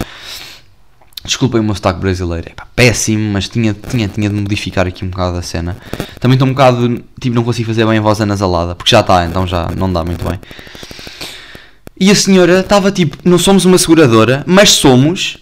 Desculpem 1.24 1.60
o 1.60 1.64
meu 1.64 1.76
sotaque 1.76 2.00
brasileiro, 2.00 2.48
é 2.50 2.54
pá, 2.54 2.66
péssimo, 2.74 3.34
mas 3.34 3.50
tinha, 3.50 3.74
tinha, 3.74 4.08
tinha 4.08 4.30
de 4.30 4.36
modificar 4.36 4.88
aqui 4.88 5.04
um 5.04 5.10
bocado 5.10 5.38
a 5.38 5.42
cena. 5.42 5.76
Também 6.20 6.36
estou 6.36 6.48
um 6.48 6.52
bocado, 6.52 7.04
tipo, 7.20 7.36
não 7.36 7.44
consigo 7.44 7.68
fazer 7.68 7.86
bem 7.86 7.98
a 7.98 8.02
voz 8.02 8.22
anasalada, 8.22 8.74
porque 8.74 8.92
já 8.92 9.02
está, 9.02 9.26
então 9.26 9.46
já 9.46 9.70
não 9.76 9.92
dá 9.92 10.04
muito 10.06 10.24
bem. 10.24 10.40
E 12.00 12.10
a 12.10 12.16
senhora 12.16 12.62
estava 12.62 12.90
tipo, 12.92 13.18
não 13.26 13.38
somos 13.38 13.66
uma 13.66 13.78
seguradora, 13.78 14.44
mas 14.48 14.70
somos 14.70 15.38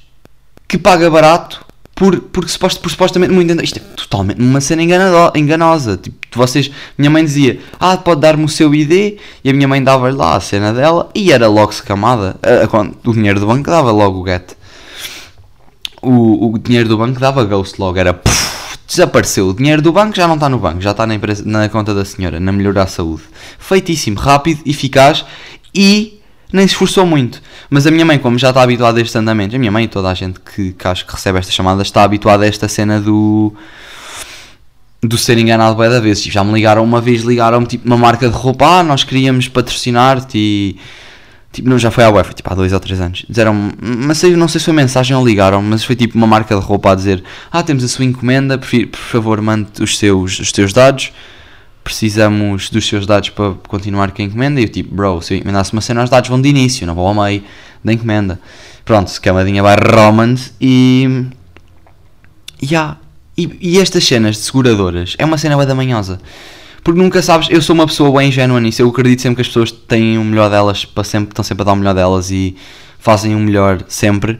que 0.67 0.79
paga 0.79 1.09
barato 1.11 1.63
por, 1.93 2.23
supost, 2.47 2.79
por 2.79 2.89
supostamente 2.89 3.31
muito. 3.31 3.63
Isto 3.63 3.77
é 3.77 3.81
totalmente 3.95 4.41
uma 4.41 4.59
cena 4.59 4.81
enganado, 4.81 5.37
enganosa. 5.37 5.97
Tipo, 5.97 6.17
vocês, 6.33 6.71
minha 6.97 7.11
mãe 7.11 7.23
dizia, 7.23 7.59
ah, 7.79 7.97
pode 7.97 8.21
dar-me 8.21 8.43
o 8.43 8.49
seu 8.49 8.73
ID, 8.73 9.19
e 9.43 9.49
a 9.49 9.53
minha 9.53 9.67
mãe 9.67 9.83
dava 9.83 10.11
lá 10.11 10.35
a 10.35 10.39
cena 10.39 10.73
dela, 10.73 11.09
e 11.13 11.31
era 11.31 11.47
logo 11.47 11.71
secamada. 11.71 12.35
A, 12.41 12.65
a, 12.65 13.09
o 13.09 13.13
dinheiro 13.13 13.39
do 13.39 13.45
banco 13.45 13.69
dava 13.69 13.91
logo 13.91 14.21
o 14.21 14.25
get 14.25 14.56
o, 16.01 16.53
o 16.53 16.57
dinheiro 16.57 16.87
do 16.87 16.97
banco 16.97 17.19
dava 17.19 17.43
ghost 17.43 17.79
logo, 17.79 17.97
era 17.97 18.13
puf, 18.13 18.77
desapareceu. 18.87 19.49
O 19.49 19.53
dinheiro 19.53 19.81
do 19.81 19.91
banco 19.91 20.15
já 20.15 20.27
não 20.27 20.35
está 20.35 20.47
no 20.47 20.59
banco, 20.59 20.81
já 20.81 20.91
está 20.91 21.05
na, 21.05 21.15
empresa, 21.15 21.43
na 21.45 21.67
conta 21.69 21.93
da 21.93 22.05
senhora, 22.05 22.39
na 22.39 22.51
melhorar 22.51 22.83
a 22.83 22.87
saúde. 22.87 23.23
Feitíssimo, 23.59 24.17
rápido, 24.17 24.61
eficaz 24.65 25.25
e 25.73 26.19
nem 26.51 26.65
se 26.65 26.73
esforçou 26.73 27.05
muito. 27.05 27.41
Mas 27.69 27.85
a 27.85 27.91
minha 27.91 28.05
mãe, 28.05 28.17
como 28.17 28.37
já 28.37 28.49
está 28.49 28.61
habituada 28.61 28.99
a 28.99 29.01
estes 29.01 29.15
andamentos, 29.15 29.55
a 29.55 29.59
minha 29.59 29.71
mãe 29.71 29.85
e 29.85 29.87
toda 29.87 30.09
a 30.09 30.13
gente 30.13 30.39
que, 30.39 30.71
que 30.71 30.87
acho 30.87 31.05
que 31.05 31.11
recebe 31.11 31.39
estas 31.39 31.53
chamadas 31.53 31.87
está 31.87 32.03
habituada 32.03 32.45
a 32.45 32.47
esta 32.47 32.67
cena 32.67 32.99
do 33.01 33.53
do 35.01 35.17
ser 35.17 35.37
enganado 35.37 35.75
bem 35.75 35.89
da 35.89 35.99
vez. 35.99 36.21
Já 36.23 36.43
me 36.43 36.53
ligaram 36.53 36.83
uma 36.83 36.99
vez, 36.99 37.21
ligaram-me 37.21 37.67
tipo 37.67 37.85
uma 37.85 37.97
marca 37.97 38.27
de 38.27 38.35
roupa, 38.35 38.79
ah, 38.79 38.83
nós 38.83 39.03
queríamos 39.03 39.47
patrocinar-te 39.47 40.37
e 40.37 40.79
Tipo, 41.57 41.69
não, 41.69 41.79
já 41.79 41.89
foi 41.89 42.03
à 42.03 42.11
UEFA, 42.11 42.33
tipo, 42.33 42.53
há 42.53 42.55
dois 42.55 42.71
ou 42.71 42.79
três 42.79 43.01
anos. 43.01 43.25
Disseram, 43.27 43.71
mas 43.81 44.19
sei, 44.19 44.35
não 44.35 44.47
sei 44.47 44.59
se 44.59 44.65
foi 44.65 44.75
mensagem 44.75 45.17
ou 45.17 45.25
ligaram, 45.25 45.59
mas 45.59 45.83
foi 45.83 45.95
tipo 45.95 46.15
uma 46.15 46.27
marca 46.27 46.53
de 46.55 46.61
roupa 46.61 46.91
a 46.91 46.95
dizer: 46.95 47.23
Ah, 47.51 47.63
temos 47.63 47.83
a 47.83 47.87
sua 47.87 48.05
encomenda, 48.05 48.59
por, 48.59 48.69
favor, 48.95 49.41
mande 49.41 49.81
os 49.81 49.97
seus, 49.97 50.39
os 50.39 50.51
teus 50.51 50.71
dados. 50.71 51.11
Precisamos 51.83 52.69
dos 52.69 52.87
seus 52.87 53.07
dados 53.07 53.29
para 53.31 53.55
continuar 53.67 54.11
com 54.11 54.21
a 54.21 54.25
encomenda. 54.25 54.61
E 54.61 54.65
eu, 54.65 54.69
tipo, 54.69 54.93
bro, 54.93 55.19
se 55.19 55.33
eu 55.33 55.39
encomendasse 55.39 55.73
uma 55.73 55.81
cena, 55.81 56.03
os 56.03 56.11
dados 56.11 56.29
vão 56.29 56.39
de 56.39 56.47
início, 56.47 56.85
não 56.85 56.93
vão 56.93 57.07
ao 57.07 57.15
meio 57.15 57.43
da 57.83 57.91
encomenda. 57.91 58.39
Pronto, 58.85 59.19
camadinha 59.19 59.63
vai 59.63 59.77
Romans 59.77 60.53
e. 60.61 61.25
Yeah. 62.61 62.97
E, 63.35 63.57
e 63.59 63.79
estas 63.79 64.05
cenas 64.05 64.35
de 64.35 64.43
seguradoras 64.43 65.15
é 65.17 65.25
uma 65.25 65.39
cena 65.39 65.57
bem 65.57 65.75
manhosa. 65.75 66.19
Porque 66.87 67.01
nunca 67.01 67.21
sabes, 67.21 67.49
eu 67.49 67.61
sou 67.61 67.73
uma 67.73 67.85
pessoa 67.85 68.17
bem 68.17 68.29
ingênua 68.29 68.61
nisso. 68.61 68.81
Eu 68.81 68.87
acredito 68.87 69.21
sempre 69.21 69.35
que 69.35 69.41
as 69.41 69.47
pessoas 69.47 69.73
têm 69.73 70.17
o 70.17 70.23
melhor 70.23 70.49
delas, 70.49 70.85
para 70.85 71.03
sempre, 71.03 71.31
estão 71.31 71.43
sempre 71.43 71.63
a 71.63 71.65
dar 71.65 71.73
o 71.73 71.75
melhor 71.75 71.93
delas 71.93 72.31
e 72.31 72.55
fazem 72.97 73.35
o 73.35 73.39
melhor 73.39 73.83
sempre. 73.89 74.39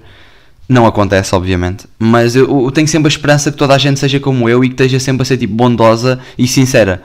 Não 0.69 0.85
acontece, 0.85 1.35
obviamente, 1.35 1.87
mas 1.99 2.37
eu, 2.37 2.63
eu, 2.63 2.71
tenho 2.71 2.87
sempre 2.87 3.07
a 3.07 3.09
esperança 3.09 3.51
que 3.51 3.57
toda 3.57 3.75
a 3.75 3.77
gente 3.77 3.99
seja 3.99 4.17
como 4.21 4.47
eu 4.47 4.63
e 4.63 4.69
que 4.69 4.75
esteja 4.75 4.97
sempre 4.97 5.23
a 5.23 5.25
ser 5.25 5.35
tipo 5.35 5.53
bondosa 5.55 6.21
e 6.37 6.47
sincera. 6.47 7.03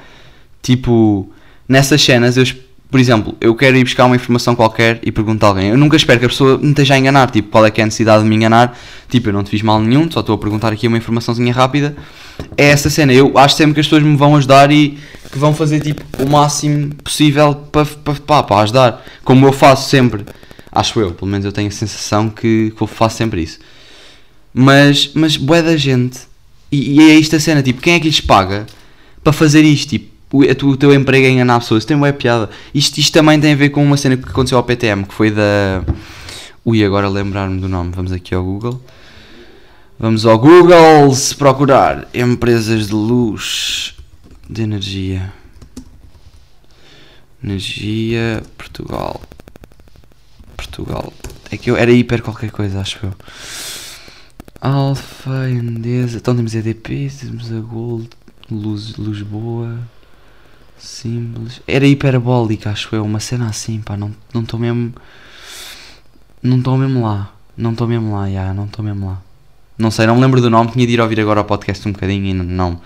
Tipo, 0.63 1.29
nessas 1.69 2.01
cenas 2.01 2.37
eu 2.37 2.45
por 2.93 3.01
exemplo, 3.01 3.35
eu 3.41 3.55
quero 3.55 3.75
ir 3.79 3.85
buscar 3.85 4.05
uma 4.05 4.17
informação 4.17 4.55
qualquer 4.55 5.01
e 5.03 5.11
pergunto 5.11 5.43
a 5.47 5.49
alguém. 5.49 5.71
Eu 5.71 5.79
nunca 5.79 5.97
espero 5.97 6.21
que 6.21 6.27
a 6.27 6.29
pessoa 6.29 6.59
me 6.59 6.69
esteja 6.69 6.93
a 6.93 6.99
enganar. 6.99 7.31
Tipo, 7.31 7.49
qual 7.49 7.65
é 7.65 7.71
que 7.71 7.81
é 7.81 7.85
a 7.85 7.87
necessidade 7.87 8.23
de 8.23 8.29
me 8.29 8.37
enganar? 8.37 8.79
Tipo, 9.09 9.31
eu 9.31 9.33
não 9.33 9.43
te 9.43 9.49
fiz 9.49 9.63
mal 9.63 9.81
nenhum, 9.81 10.11
só 10.11 10.21
estou 10.21 10.35
a 10.35 10.39
perguntar 10.39 10.71
aqui 10.71 10.87
uma 10.87 10.99
informaçãozinha 10.99 11.55
rápida. 11.55 11.97
É 12.55 12.67
essa 12.67 12.91
cena. 12.91 13.11
Eu 13.15 13.39
acho 13.39 13.57
sempre 13.57 13.73
que 13.73 13.81
as 13.81 13.87
pessoas 13.87 14.03
me 14.03 14.15
vão 14.15 14.37
ajudar 14.37 14.71
e 14.71 14.99
que 15.33 15.39
vão 15.39 15.55
fazer 15.55 15.81
tipo 15.81 16.03
o 16.23 16.29
máximo 16.29 16.95
possível 16.97 17.55
para, 17.55 17.87
para, 17.87 18.43
para 18.43 18.61
ajudar. 18.61 19.03
Como 19.25 19.47
eu 19.47 19.55
faço 19.55 19.89
sempre. 19.89 20.27
Acho 20.71 21.01
eu, 21.01 21.13
pelo 21.13 21.31
menos 21.31 21.47
eu 21.47 21.53
tenho 21.53 21.69
a 21.69 21.73
sensação 21.73 22.29
que, 22.29 22.75
que 22.77 22.83
eu 22.83 22.87
faço 22.87 23.17
sempre 23.17 23.43
isso. 23.43 23.59
Mas, 24.53 25.13
mas 25.15 25.39
boé 25.39 25.63
da 25.63 25.79
gente. 25.79 26.21
E, 26.71 27.01
e 27.01 27.11
é 27.11 27.15
isto 27.15 27.35
a 27.37 27.41
cena, 27.41 27.63
tipo, 27.63 27.81
quem 27.81 27.95
é 27.95 28.01
que 28.01 28.07
lhes 28.07 28.21
paga 28.21 28.67
para 29.25 29.33
fazer 29.33 29.63
isto? 29.63 29.89
Tipo, 29.89 30.12
o, 30.33 30.41
o 30.41 30.77
teu 30.77 30.95
emprego 30.95 31.27
é 31.27 31.31
enganar 31.31 31.61
pessoas. 31.61 31.85
Tem 31.85 31.97
uma 31.97 32.13
piada. 32.13 32.49
Isto, 32.75 32.99
isto 32.99 33.13
também 33.13 33.39
tem 33.39 33.53
a 33.53 33.57
ver 33.57 33.69
com 33.69 33.85
uma 33.85 33.97
cena 33.97 34.17
que 34.17 34.29
aconteceu 34.29 34.57
ao 34.57 34.65
PTM, 34.65 35.05
que 35.05 35.15
foi 35.15 35.31
da. 35.31 35.85
Ui, 36.65 36.83
agora 36.83 37.09
lembrar-me 37.09 37.61
do 37.61 37.69
nome. 37.69 37.93
Vamos 37.95 38.13
aqui 38.13 38.35
ao 38.35 38.43
Google. 38.43 38.83
Vamos 39.99 40.25
ao 40.25 40.39
Google 40.39 41.15
se 41.15 41.37
procurar 41.37 42.09
empresas 42.15 42.89
de 42.89 42.95
luz 42.95 43.95
de 44.49 44.63
energia. 44.63 45.33
Energia 47.45 48.43
Portugal. 48.57 49.21
Portugal. 50.57 51.13
É 51.51 51.57
que 51.57 51.71
eu 51.71 51.77
era 51.77 51.93
hiper 51.93 52.23
qualquer 52.23 52.51
coisa, 52.51 52.81
acho 52.81 53.01
eu. 53.05 53.13
Alfa, 54.61 55.51
Endesa. 55.51 56.17
Então 56.17 56.35
temos 56.35 56.55
EDP, 56.55 57.11
temos 57.21 57.53
a 57.53 57.61
Gold, 57.61 58.09
Luz, 58.51 58.95
Lisboa. 58.97 59.79
Simples. 60.83 61.61
Era 61.67 61.87
hiperbólica, 61.87 62.71
acho 62.71 62.95
eu. 62.95 63.05
Uma 63.05 63.21
cena 63.21 63.49
assim, 63.49 63.81
pá. 63.81 63.97
Não 63.97 64.13
estou 64.35 64.59
mesmo. 64.59 64.93
Não 66.43 66.59
estou 66.59 66.77
mesmo 66.77 67.05
lá. 67.05 67.33
Não 67.57 67.73
estou 67.73 67.87
mesmo 67.87 68.15
lá, 68.15 68.29
já, 68.31 68.53
não 68.53 68.65
estou 68.65 68.85
mesmo 68.85 69.07
lá. 69.07 69.21
Não 69.79 69.91
sei, 69.91 70.07
não 70.07 70.17
me 70.17 70.21
lembro 70.21 70.41
do 70.41 70.51
nome, 70.51 70.71
tinha 70.71 70.87
de 70.87 70.93
ir 70.93 71.01
ouvir 71.01 71.21
agora 71.21 71.41
o 71.41 71.45
podcast 71.45 71.87
um 71.89 71.93
bocadinho 71.93 72.27
e 72.27 72.35
não, 72.35 72.81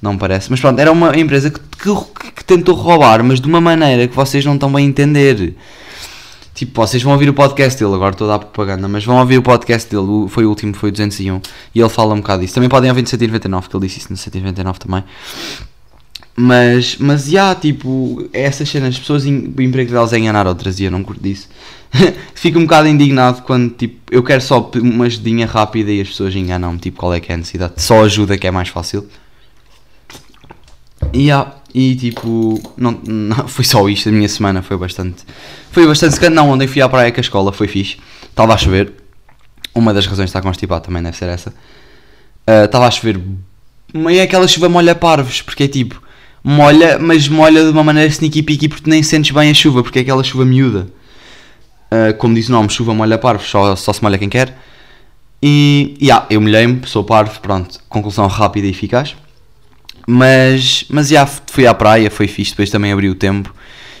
não 0.00 0.16
parece. 0.16 0.50
Mas 0.50 0.60
pronto, 0.60 0.78
era 0.78 0.90
uma 0.90 1.16
empresa 1.16 1.50
que, 1.50 1.60
que, 1.60 2.32
que 2.32 2.44
tentou 2.44 2.74
roubar, 2.74 3.22
mas 3.24 3.40
de 3.40 3.46
uma 3.46 3.60
maneira 3.60 4.06
que 4.06 4.14
vocês 4.14 4.44
não 4.44 4.54
estão 4.54 4.72
bem 4.72 4.86
a 4.86 4.88
entender. 4.88 5.56
Tipo, 6.54 6.80
vocês 6.80 7.02
vão 7.02 7.12
ouvir 7.12 7.28
o 7.28 7.34
podcast 7.34 7.82
dele, 7.82 7.94
agora 7.94 8.12
estou 8.12 8.28
a 8.30 8.36
dar 8.36 8.38
propaganda, 8.38 8.86
mas 8.86 9.04
vão 9.04 9.18
ouvir 9.18 9.38
o 9.38 9.42
podcast 9.42 9.90
dele, 9.90 10.28
foi 10.28 10.44
o 10.44 10.48
último, 10.48 10.72
foi 10.74 10.90
o 10.90 10.92
201, 10.92 11.40
e 11.74 11.80
ele 11.80 11.88
fala 11.88 12.14
um 12.14 12.18
bocado 12.18 12.42
disso. 12.42 12.54
Também 12.54 12.68
podem 12.68 12.90
ouvir 12.90 13.02
no 13.02 13.08
199, 13.08 13.68
que 13.68 13.76
ele 13.76 13.86
disse 13.86 13.98
isso 13.98 14.10
no 14.10 14.16
199 14.16 14.78
também. 14.78 15.02
Mas, 16.36 16.96
mas, 16.98 17.26
já, 17.26 17.54
tipo, 17.54 18.28
essas 18.32 18.68
cenas, 18.68 18.94
as 18.94 18.98
pessoas, 18.98 19.24
o 19.24 19.62
emprego 19.62 19.92
delas 19.92 20.12
é 20.12 20.18
enganar 20.18 20.46
outras, 20.46 20.80
e 20.80 20.84
eu 20.84 20.90
não 20.90 21.04
curto 21.04 21.22
disso. 21.22 21.48
Fico 22.34 22.58
um 22.58 22.62
bocado 22.62 22.88
indignado 22.88 23.42
quando, 23.42 23.70
tipo, 23.70 23.96
eu 24.10 24.22
quero 24.22 24.40
só 24.40 24.70
uma 24.82 25.04
ajudinha 25.06 25.46
rápida 25.46 25.92
e 25.92 26.00
as 26.00 26.08
pessoas 26.08 26.34
enganam-me, 26.34 26.78
tipo, 26.78 26.98
qual 26.98 27.14
é 27.14 27.20
que 27.20 27.30
é 27.30 27.34
a 27.34 27.38
necessidade. 27.38 27.74
Só 27.76 28.04
ajuda 28.04 28.36
que 28.36 28.46
é 28.46 28.50
mais 28.50 28.68
fácil. 28.68 29.08
E, 31.12 31.26
yeah, 31.26 31.54
e 31.72 31.94
tipo, 31.96 32.60
não, 32.76 32.92
não, 33.04 33.46
foi 33.48 33.64
só 33.64 33.88
isto, 33.88 34.08
a 34.08 34.12
minha 34.12 34.28
semana 34.28 34.62
foi 34.62 34.76
bastante, 34.76 35.24
foi 35.70 35.86
bastante 35.86 36.14
secante. 36.14 36.34
Não, 36.34 36.50
ontem 36.50 36.66
fui 36.66 36.80
à 36.80 36.88
praia 36.88 37.12
com 37.12 37.18
a 37.18 37.20
escola, 37.20 37.52
foi 37.52 37.68
fixe. 37.68 37.98
Estava 38.22 38.54
a 38.54 38.56
chover. 38.56 38.92
Uma 39.74 39.92
das 39.92 40.06
razões 40.06 40.26
de 40.26 40.30
estar 40.30 40.40
constipado 40.40 40.84
também 40.84 41.02
deve 41.02 41.16
ser 41.16 41.28
essa. 41.28 41.50
Uh, 41.50 42.64
estava 42.64 42.86
a 42.86 42.90
chover, 42.90 43.20
mas 43.92 44.16
é 44.16 44.22
aquela 44.22 44.46
chuva 44.46 44.68
molha 44.68 44.94
parvos, 44.94 45.42
porque 45.42 45.64
é 45.64 45.68
tipo, 45.68 46.00
molha, 46.44 46.98
mas 46.98 47.26
molha 47.26 47.64
de 47.64 47.70
uma 47.70 47.82
maneira 47.82 48.08
sneaky 48.10 48.42
peaky 48.42 48.68
porque 48.68 48.90
nem 48.90 49.02
sentes 49.02 49.30
bem 49.30 49.50
a 49.50 49.54
chuva, 49.54 49.82
porque 49.82 50.00
é 50.00 50.02
aquela 50.02 50.22
chuva 50.22 50.44
miúda. 50.44 50.86
Uh, 51.90 52.14
como 52.18 52.34
diz 52.34 52.48
o 52.48 52.52
nome, 52.52 52.68
chuva 52.68 52.92
molha 52.92 53.16
parvos, 53.16 53.48
só, 53.48 53.74
só 53.74 53.92
se 53.92 54.02
molha 54.02 54.18
quem 54.18 54.28
quer. 54.28 54.56
E, 55.42 55.96
yeah, 56.00 56.26
eu 56.30 56.40
molhei-me, 56.40 56.80
sou 56.86 57.04
parvo, 57.04 57.40
pronto, 57.40 57.80
conclusão 57.88 58.26
rápida 58.26 58.66
e 58.66 58.70
eficaz. 58.70 59.16
Mas, 60.06 60.84
mas 60.88 61.08
já 61.08 61.26
fui 61.26 61.66
à 61.66 61.72
praia, 61.72 62.10
foi 62.10 62.28
fixe, 62.28 62.50
depois 62.50 62.70
também 62.70 62.92
abriu 62.92 63.12
o 63.12 63.14
tempo. 63.14 63.54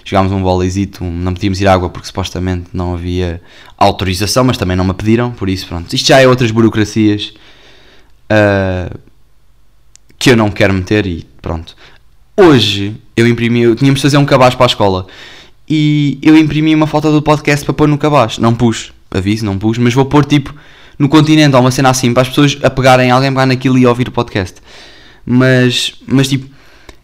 Jogámos 0.04 0.32
um 0.32 0.42
voleizito, 0.42 1.02
não 1.02 1.32
podíamos 1.32 1.60
ir 1.62 1.66
à 1.66 1.72
água 1.72 1.88
porque 1.88 2.06
supostamente 2.06 2.68
não 2.74 2.92
havia 2.92 3.40
autorização, 3.78 4.44
mas 4.44 4.58
também 4.58 4.76
não 4.76 4.84
me 4.84 4.92
pediram, 4.92 5.32
por 5.32 5.48
isso 5.48 5.66
pronto. 5.66 5.94
Isto 5.94 6.08
já 6.08 6.20
é 6.20 6.28
outras 6.28 6.50
burocracias 6.50 7.32
uh, 8.30 8.98
que 10.18 10.30
eu 10.30 10.36
não 10.36 10.50
quero 10.50 10.74
meter 10.74 11.06
e 11.06 11.26
pronto. 11.40 11.74
Hoje 12.36 12.96
eu 13.16 13.28
imprimi, 13.28 13.60
eu, 13.60 13.76
tínhamos 13.76 14.00
de 14.00 14.02
fazer 14.02 14.16
um 14.16 14.24
cabaz 14.24 14.56
para 14.56 14.66
a 14.66 14.66
escola 14.66 15.06
e 15.68 16.18
eu 16.20 16.36
imprimi 16.36 16.74
uma 16.74 16.86
foto 16.86 17.12
do 17.12 17.22
podcast 17.22 17.64
para 17.64 17.72
pôr 17.72 17.86
no 17.86 17.96
cabaz. 17.96 18.38
Não 18.38 18.52
pus, 18.52 18.92
aviso, 19.08 19.44
não 19.44 19.56
pus, 19.56 19.78
mas 19.78 19.94
vou 19.94 20.04
pôr 20.04 20.24
tipo 20.24 20.52
no 20.98 21.08
continente 21.08 21.54
ou 21.54 21.60
uma 21.60 21.70
cena 21.70 21.90
assim 21.90 22.12
para 22.12 22.22
as 22.22 22.28
pessoas 22.28 22.58
apegarem 22.62 23.10
alguém 23.12 23.30
pegar 23.30 23.46
naquilo 23.46 23.78
e 23.78 23.86
ouvir 23.86 24.08
o 24.08 24.12
podcast. 24.12 24.56
Mas, 25.24 25.94
mas 26.08 26.28
tipo, 26.28 26.52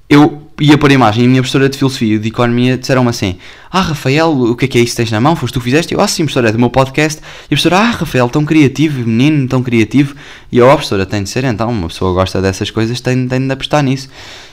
eu 0.09 0.50
ia 0.61 0.77
pôr 0.77 0.91
a 0.91 0.95
imagem 0.95 1.25
e 1.25 1.27
a 1.27 1.29
minha 1.29 1.41
professora 1.41 1.69
de 1.69 1.79
filosofia 1.79 2.17
e 2.17 2.19
de 2.19 2.29
economia 2.29 2.77
disseram-me 2.77 3.09
assim: 3.09 3.39
Ah, 3.71 3.81
Rafael, 3.81 4.31
o 4.31 4.55
que 4.55 4.67
é 4.67 4.69
que 4.69 4.79
é 4.79 4.83
isso 4.83 4.93
que 4.93 4.99
tens 4.99 5.11
na 5.11 5.21
mão? 5.21 5.35
Foste 5.35 5.55
tu 5.55 5.61
que 5.61 5.65
fizeste? 5.65 5.95
Eu, 5.95 6.01
ah, 6.01 6.07
sim, 6.07 6.25
professora, 6.25 6.51
é 6.51 6.53
do 6.53 6.59
meu 6.59 6.69
podcast. 6.69 7.21
E 7.21 7.45
a 7.45 7.49
professora, 7.49 7.79
ah, 7.79 7.91
Rafael, 7.91 8.29
tão 8.29 8.45
criativo, 8.45 9.01
menino, 9.01 9.49
tão 9.49 9.63
criativo. 9.63 10.15
E 10.53 10.59
eu, 10.59 10.67
oh, 10.67 10.73
professora, 10.73 11.07
tem 11.07 11.23
de 11.23 11.31
ser 11.31 11.45
então, 11.45 11.71
uma 11.71 11.89
pessoa 11.89 12.13
gosta 12.13 12.43
dessas 12.43 12.71
coisas, 12.71 13.01
tem, 13.01 13.27
tem 13.27 13.47
de 13.47 13.53
apostar 13.53 13.83
nisso. 13.83 14.09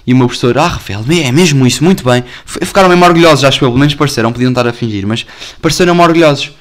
E 0.06 0.14
o 0.14 0.18
meu 0.18 0.28
professor, 0.28 0.58
ah, 0.58 0.68
Rafael, 0.68 1.04
é 1.10 1.32
mesmo 1.32 1.68
isso, 1.68 1.84
muito 1.84 2.04
bem. 2.06 2.24
Ficaram 2.46 2.88
mesmo 2.88 3.04
orgulhosos, 3.04 3.44
acho 3.44 3.60
que 3.60 3.66
pelo 3.66 3.78
menos 3.78 3.94
pareceram, 3.94 4.32
podiam 4.32 4.50
estar 4.50 4.66
a 4.66 4.74
fingir, 4.74 5.06
mas 5.06 5.26
pareceram 5.62 6.00
orgulhosos. 6.00 6.52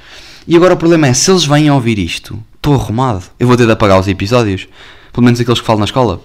E 0.48 0.56
agora 0.56 0.74
o 0.74 0.76
problema 0.76 1.06
é, 1.06 1.14
se 1.14 1.30
eles 1.30 1.44
vêm 1.44 1.68
a 1.68 1.74
ouvir 1.74 1.98
isto, 1.98 2.38
estou 2.56 2.74
arrumado. 2.74 3.24
Eu 3.38 3.46
vou 3.46 3.56
ter 3.56 3.66
de 3.66 3.72
apagar 3.72 3.98
os 3.98 4.08
episódios, 4.08 4.66
pelo 5.12 5.24
menos 5.24 5.40
aqueles 5.40 5.60
que 5.60 5.66
falo 5.66 5.78
na 5.78 5.84
escola 5.84 6.20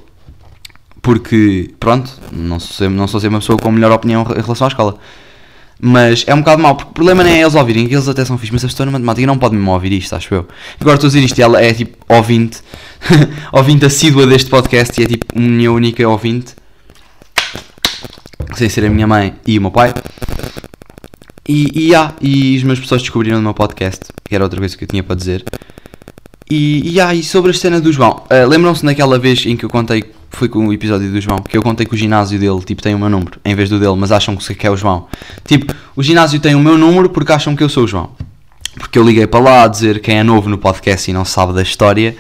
porque, 1.01 1.72
pronto, 1.79 2.12
não 2.31 2.60
sou, 2.60 2.89
não 2.89 3.08
sou 3.08 3.20
sempre 3.20 3.36
uma 3.36 3.39
pessoa 3.39 3.58
com 3.58 3.72
melhor 3.72 3.91
opinião 3.91 4.22
em 4.22 4.41
relação 4.41 4.65
à 4.65 4.67
escola. 4.67 4.98
Mas 5.84 6.24
é 6.27 6.36
um 6.36 6.39
bocado 6.39 6.62
mau, 6.62 6.75
porque 6.75 6.91
o 6.91 6.93
problema 6.93 7.24
não 7.24 7.31
é 7.31 7.41
eles 7.41 7.55
ouvirem, 7.55 7.86
eles 7.86 8.08
até 8.08 8.24
são 8.24 8.38
fixos, 8.38 8.53
mas 8.53 8.65
a 8.65 8.67
pessoa 8.67 8.86
na 8.86 8.91
matemática 8.91 9.25
não 9.25 9.39
pode 9.39 9.55
mesmo 9.55 9.72
ouvir 9.72 9.91
isto, 9.93 10.15
acho 10.15 10.36
eu. 10.36 10.48
Agora 10.79 10.96
estou 10.96 11.08
a 11.08 11.10
dizer 11.10 11.24
isto 11.24 11.39
e 11.39 11.41
ela 11.41 11.60
é 11.60 11.74
tipo 11.74 11.98
ouvinte, 12.08 12.60
ouvinte 13.51 13.85
assídua 13.85 14.27
deste 14.27 14.48
podcast 14.48 15.01
e 15.01 15.03
é 15.03 15.07
tipo 15.07 15.25
minha 15.40 15.72
única 15.72 16.07
ouvinte, 16.07 16.53
sem 18.53 18.70
ser 18.70 18.85
a 18.85 18.90
minha 18.92 19.07
mãe 19.07 19.33
e 19.48 19.57
o 19.57 19.61
meu 19.61 19.72
pai. 19.72 19.92
E, 21.48 21.87
e, 21.87 21.96
ah, 21.96 22.14
e 22.22 22.55
os 22.57 22.64
meus 22.64 22.79
pessoas 22.79 23.01
descobriram 23.01 23.37
no 23.37 23.44
meu 23.44 23.53
podcast, 23.55 24.01
que 24.24 24.35
era 24.35 24.44
outra 24.44 24.59
coisa 24.59 24.77
que 24.77 24.83
eu 24.83 24.87
tinha 24.87 25.01
para 25.01 25.16
dizer. 25.16 25.44
E, 26.48 26.94
e, 26.94 27.01
ah, 27.01 27.16
e 27.16 27.24
sobre 27.24 27.50
a 27.50 27.53
cena 27.55 27.81
do 27.81 27.92
João, 27.92 28.24
uh, 28.29 28.48
lembram-se 28.48 28.85
naquela 28.85 29.18
vez 29.18 29.46
em 29.48 29.57
que 29.57 29.66
eu 29.66 29.70
contei 29.70 30.03
foi 30.31 30.50
com 30.50 30.67
o 30.67 30.74
episódio 30.74 31.11
do 31.11 31.22
João, 31.22 31.39
que 31.39 31.55
eu 31.55 31.61
contei 31.61 31.85
que 31.85 31.94
o 31.94 31.98
ginásio 31.98 32.39
dele, 32.39 32.59
tipo, 32.65 32.81
tem 32.81 32.96
o 32.96 33.00
meu 33.00 33.09
número, 33.09 33.39
em 33.44 33.53
vez 33.53 33.70
do 33.70 33.79
dele, 33.79 33.96
mas 33.98 34.11
acham 34.11 34.35
que 34.35 34.65
é 34.65 34.72
o 34.72 34.77
João. 34.77 35.07
Tipo, 35.46 35.74
o 35.96 36.01
ginásio 36.01 36.39
tem 36.39 36.55
o 36.55 36.59
meu 36.59 36.77
número 36.77 37.09
porque 37.09 37.31
acham 37.31 37.55
que 37.55 37.63
eu 37.63 37.70
sou 37.70 37.83
o 37.83 37.87
João. 37.87 38.09
Porque 38.79 38.98
eu 38.98 39.03
liguei 39.03 39.27
para 39.27 39.39
lá 39.39 39.63
a 39.63 39.67
dizer 39.67 40.00
quem 40.00 40.17
é 40.17 40.24
novo 40.24 40.50
no 40.50 40.57
podcast 40.57 41.09
e 41.09 41.13
não 41.13 41.25
sabe 41.25 41.53
da 41.53 41.61
história, 41.61 42.15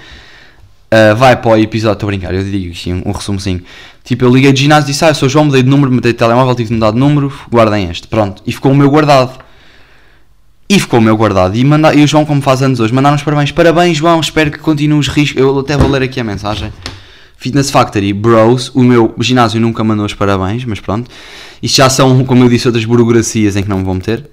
uh, 0.91 1.15
vai 1.15 1.35
para 1.35 1.51
o 1.51 1.57
episódio, 1.57 1.93
estou 1.93 2.07
a 2.07 2.11
brincar, 2.11 2.33
eu 2.33 2.43
digo 2.43 2.73
um, 2.87 3.09
um 3.09 3.11
resumozinho. 3.11 3.63
Tipo, 4.03 4.25
eu 4.25 4.33
liguei 4.33 4.51
de 4.51 4.61
ginásio 4.61 4.89
e 4.89 4.91
disse, 4.91 5.05
ah, 5.05 5.09
eu 5.09 5.15
sou 5.15 5.27
o 5.27 5.29
João, 5.29 5.45
mudei 5.45 5.63
de 5.63 5.69
número, 5.69 5.91
mudei 5.91 6.11
de 6.11 6.17
telemóvel, 6.17 6.53
tive 6.55 6.69
de 6.69 6.73
mudar 6.73 6.91
de 6.91 6.97
número, 6.97 7.31
guardem 7.49 7.89
este, 7.89 8.07
pronto. 8.07 8.43
E 8.45 8.51
ficou 8.51 8.71
o 8.71 8.75
meu 8.75 8.89
guardado. 8.89 9.39
E 10.67 10.79
ficou 10.79 10.99
o 10.99 11.01
meu 11.01 11.15
guardado. 11.15 11.55
E, 11.55 11.63
manda... 11.63 11.93
e 11.93 12.03
o 12.03 12.07
João, 12.07 12.25
como 12.25 12.41
faz 12.41 12.61
anos 12.61 12.79
hoje, 12.79 12.93
mandaram 12.93 13.15
os 13.15 13.23
parabéns. 13.23 13.51
Parabéns, 13.51 13.97
João, 13.97 14.19
espero 14.19 14.51
que 14.51 14.57
continues 14.57 15.07
risco. 15.07 15.37
Eu 15.37 15.59
até 15.59 15.77
vou 15.77 15.89
ler 15.89 16.03
aqui 16.03 16.19
a 16.19 16.23
mensagem. 16.23 16.71
Fitness 17.41 17.71
Factory 17.71 18.13
Bros, 18.13 18.69
o 18.75 18.83
meu 18.83 19.15
ginásio 19.19 19.59
nunca 19.59 19.83
mandou 19.83 20.05
os 20.05 20.13
parabéns, 20.13 20.63
mas 20.63 20.79
pronto. 20.79 21.09
Isto 21.59 21.77
já 21.77 21.89
são, 21.89 22.23
como 22.23 22.43
eu 22.43 22.47
disse, 22.47 22.67
outras 22.67 22.85
burocracias 22.85 23.55
em 23.55 23.63
que 23.63 23.69
não 23.69 23.79
me 23.79 23.83
vou 23.83 23.95
meter. 23.95 24.29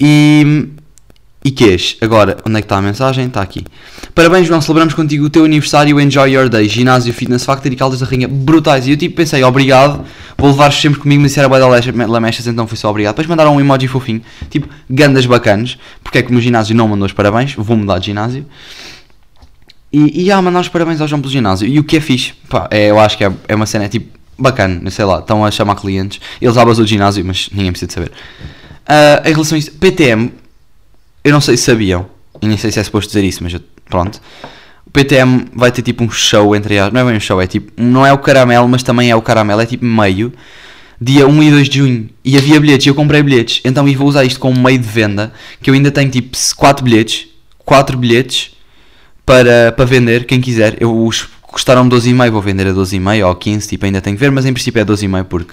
E. 0.00 0.66
E 1.44 1.52
quês? 1.52 1.96
Agora, 2.00 2.36
onde 2.44 2.56
é 2.56 2.60
que 2.60 2.64
está 2.64 2.76
a 2.76 2.82
mensagem? 2.82 3.26
Está 3.26 3.40
aqui. 3.40 3.64
Parabéns, 4.16 4.48
João, 4.48 4.60
celebramos 4.60 4.94
contigo 4.94 5.26
o 5.26 5.30
teu 5.30 5.44
aniversário. 5.44 6.00
Enjoy 6.00 6.32
your 6.32 6.48
day. 6.48 6.68
Ginásio 6.68 7.14
Fitness 7.14 7.44
Factory 7.44 7.76
Caldas 7.76 8.00
da 8.00 8.06
Rainha. 8.06 8.26
Brutais. 8.26 8.88
E 8.88 8.90
eu 8.90 8.96
tipo 8.96 9.14
pensei, 9.14 9.44
obrigado. 9.44 10.04
Vou 10.36 10.50
levar 10.50 10.72
sempre 10.72 10.98
comigo, 10.98 11.22
mas 11.22 11.30
isso 11.30 11.38
era 11.38 11.48
da 11.48 12.06
lamechas, 12.08 12.48
então 12.48 12.66
foi 12.66 12.76
só 12.76 12.90
obrigado. 12.90 13.14
Depois 13.14 13.28
mandaram 13.28 13.54
um 13.54 13.60
emoji 13.60 13.86
fofinho. 13.86 14.22
Tipo, 14.50 14.68
gandas 14.90 15.24
bacanas. 15.24 15.78
Porque 16.02 16.18
é 16.18 16.22
que 16.22 16.30
o 16.30 16.32
meu 16.32 16.42
ginásio 16.42 16.74
não 16.74 16.88
mandou 16.88 17.06
os 17.06 17.12
parabéns. 17.12 17.54
Vou 17.54 17.76
mudar 17.76 18.00
de 18.00 18.06
ginásio. 18.06 18.44
E, 19.92 20.24
e 20.24 20.32
a 20.32 20.40
mandar 20.42 20.60
os 20.60 20.68
parabéns 20.68 21.00
ao 21.00 21.08
João 21.08 21.20
pelo 21.20 21.32
ginásio. 21.32 21.66
E 21.66 21.78
o 21.78 21.84
que 21.84 21.96
é 21.96 22.00
fixe, 22.00 22.34
pá, 22.48 22.68
é, 22.70 22.90
eu 22.90 22.98
acho 22.98 23.16
que 23.16 23.24
é, 23.24 23.32
é 23.48 23.54
uma 23.54 23.66
cena 23.66 23.88
tipo 23.88 24.18
bacana, 24.38 24.90
sei 24.90 25.04
lá, 25.04 25.18
estão 25.18 25.44
a 25.44 25.50
chamar 25.50 25.76
clientes. 25.76 26.20
Eles 26.40 26.56
abasam 26.56 26.84
o 26.84 26.86
ginásio, 26.86 27.24
mas 27.24 27.48
ninguém 27.52 27.72
precisa 27.72 27.88
de 27.88 27.94
saber. 27.94 28.12
Uh, 28.88 29.28
em 29.28 29.32
relação 29.32 29.56
a 29.56 29.58
isso, 29.58 29.72
PTM, 29.72 30.30
eu 31.24 31.32
não 31.32 31.40
sei 31.40 31.56
se 31.56 31.64
sabiam, 31.64 32.06
e 32.40 32.46
nem 32.46 32.56
sei 32.56 32.70
se 32.70 32.78
é 32.78 32.84
suposto 32.84 33.08
dizer 33.08 33.24
isso, 33.24 33.42
mas 33.42 33.52
eu, 33.52 33.60
pronto. 33.88 34.20
O 34.86 34.90
PTM 34.90 35.46
vai 35.54 35.70
ter 35.70 35.82
tipo 35.82 36.02
um 36.02 36.10
show 36.10 36.56
entre 36.56 36.78
as. 36.78 36.92
Não 36.92 37.00
é 37.00 37.04
bem 37.04 37.16
um 37.16 37.20
show, 37.20 37.40
é 37.42 37.46
tipo. 37.46 37.70
Não 37.76 38.06
é 38.06 38.12
o 38.12 38.18
caramelo, 38.18 38.66
mas 38.66 38.82
também 38.82 39.10
é 39.10 39.16
o 39.16 39.20
caramelo, 39.20 39.60
é 39.60 39.66
tipo 39.66 39.84
meio. 39.84 40.32
Dia 41.00 41.28
1 41.28 41.42
e 41.42 41.50
2 41.50 41.68
de 41.68 41.78
junho. 41.78 42.10
E 42.24 42.36
havia 42.36 42.58
bilhetes, 42.58 42.86
e 42.86 42.88
eu 42.88 42.94
comprei 42.94 43.22
bilhetes. 43.22 43.60
Então 43.64 43.86
e 43.86 43.94
vou 43.94 44.08
usar 44.08 44.24
isto 44.24 44.40
como 44.40 44.58
meio 44.58 44.78
de 44.78 44.88
venda. 44.88 45.32
Que 45.60 45.68
eu 45.68 45.74
ainda 45.74 45.90
tenho 45.90 46.10
tipo 46.10 46.36
4 46.56 46.82
bilhetes. 46.82 47.28
4 47.64 47.98
bilhetes 47.98 48.56
para, 49.28 49.72
para 49.72 49.84
vender, 49.84 50.24
quem 50.24 50.40
quiser. 50.40 50.78
Eu, 50.80 51.04
os 51.04 51.28
custaram 51.42 51.86
12,5, 51.86 52.30
vou 52.30 52.40
vender 52.40 52.66
a 52.66 52.72
12,5 52.72 53.26
ou 53.26 53.34
15, 53.34 53.68
tipo, 53.68 53.84
ainda 53.84 54.00
tenho 54.00 54.16
que 54.16 54.20
ver, 54.20 54.30
mas 54.30 54.46
em 54.46 54.54
princípio 54.54 54.80
é 54.80 54.84
12,5 54.86 55.24
porque 55.24 55.52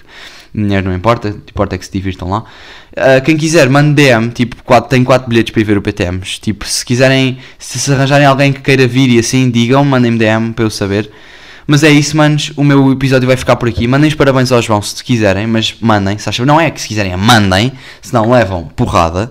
dinheiro 0.54 0.88
não 0.88 0.94
importa, 0.96 1.28
importa 1.28 1.74
é 1.74 1.78
que 1.78 1.84
se 1.84 1.92
divirtam 1.92 2.30
lá. 2.30 2.44
Uh, 2.92 3.22
quem 3.22 3.36
quiser, 3.36 3.68
mande 3.68 3.92
DM, 3.92 4.30
tipo, 4.30 4.56
quatro, 4.64 4.88
tem 4.88 5.04
4 5.04 5.28
bilhetes 5.28 5.52
para 5.52 5.60
ir 5.60 5.64
ver 5.64 5.76
o 5.76 5.82
PTMs. 5.82 6.40
Tipo, 6.40 6.66
se 6.66 6.82
quiserem, 6.86 7.38
se, 7.58 7.78
se 7.78 7.92
arranjarem 7.92 8.26
alguém 8.26 8.50
que 8.50 8.62
queira 8.62 8.86
vir 8.86 9.10
e 9.10 9.18
assim, 9.18 9.50
digam, 9.50 9.84
mandem-me 9.84 10.16
DM 10.16 10.54
para 10.54 10.64
eu 10.64 10.70
saber. 10.70 11.10
Mas 11.66 11.84
é 11.84 11.90
isso, 11.90 12.16
manos. 12.16 12.52
O 12.56 12.64
meu 12.64 12.92
episódio 12.92 13.26
vai 13.26 13.36
ficar 13.36 13.56
por 13.56 13.68
aqui. 13.68 13.86
Mandem 13.86 14.08
os 14.08 14.14
parabéns 14.14 14.52
ao 14.52 14.62
João 14.62 14.80
se 14.80 15.04
quiserem, 15.04 15.46
mas 15.46 15.74
mandem. 15.80 16.16
Se 16.16 16.28
acham, 16.28 16.46
não 16.46 16.58
é 16.58 16.70
que 16.70 16.80
se 16.80 16.88
quiserem, 16.88 17.14
mandem. 17.16 17.72
Senão 18.00 18.30
levam 18.30 18.64
porrada. 18.74 19.30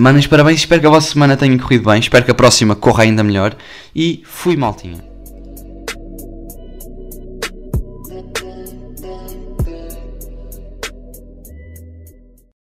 Mandem 0.00 0.22
parabéns, 0.28 0.60
espero 0.60 0.80
que 0.80 0.86
a 0.86 0.90
vossa 0.90 1.10
semana 1.10 1.36
tenha 1.36 1.58
corrido 1.58 1.90
bem, 1.90 1.98
espero 1.98 2.24
que 2.24 2.30
a 2.30 2.34
próxima 2.34 2.76
corra 2.76 3.02
ainda 3.02 3.24
melhor 3.24 3.56
e 3.92 4.22
fui 4.24 4.56
maltinha. 4.56 5.07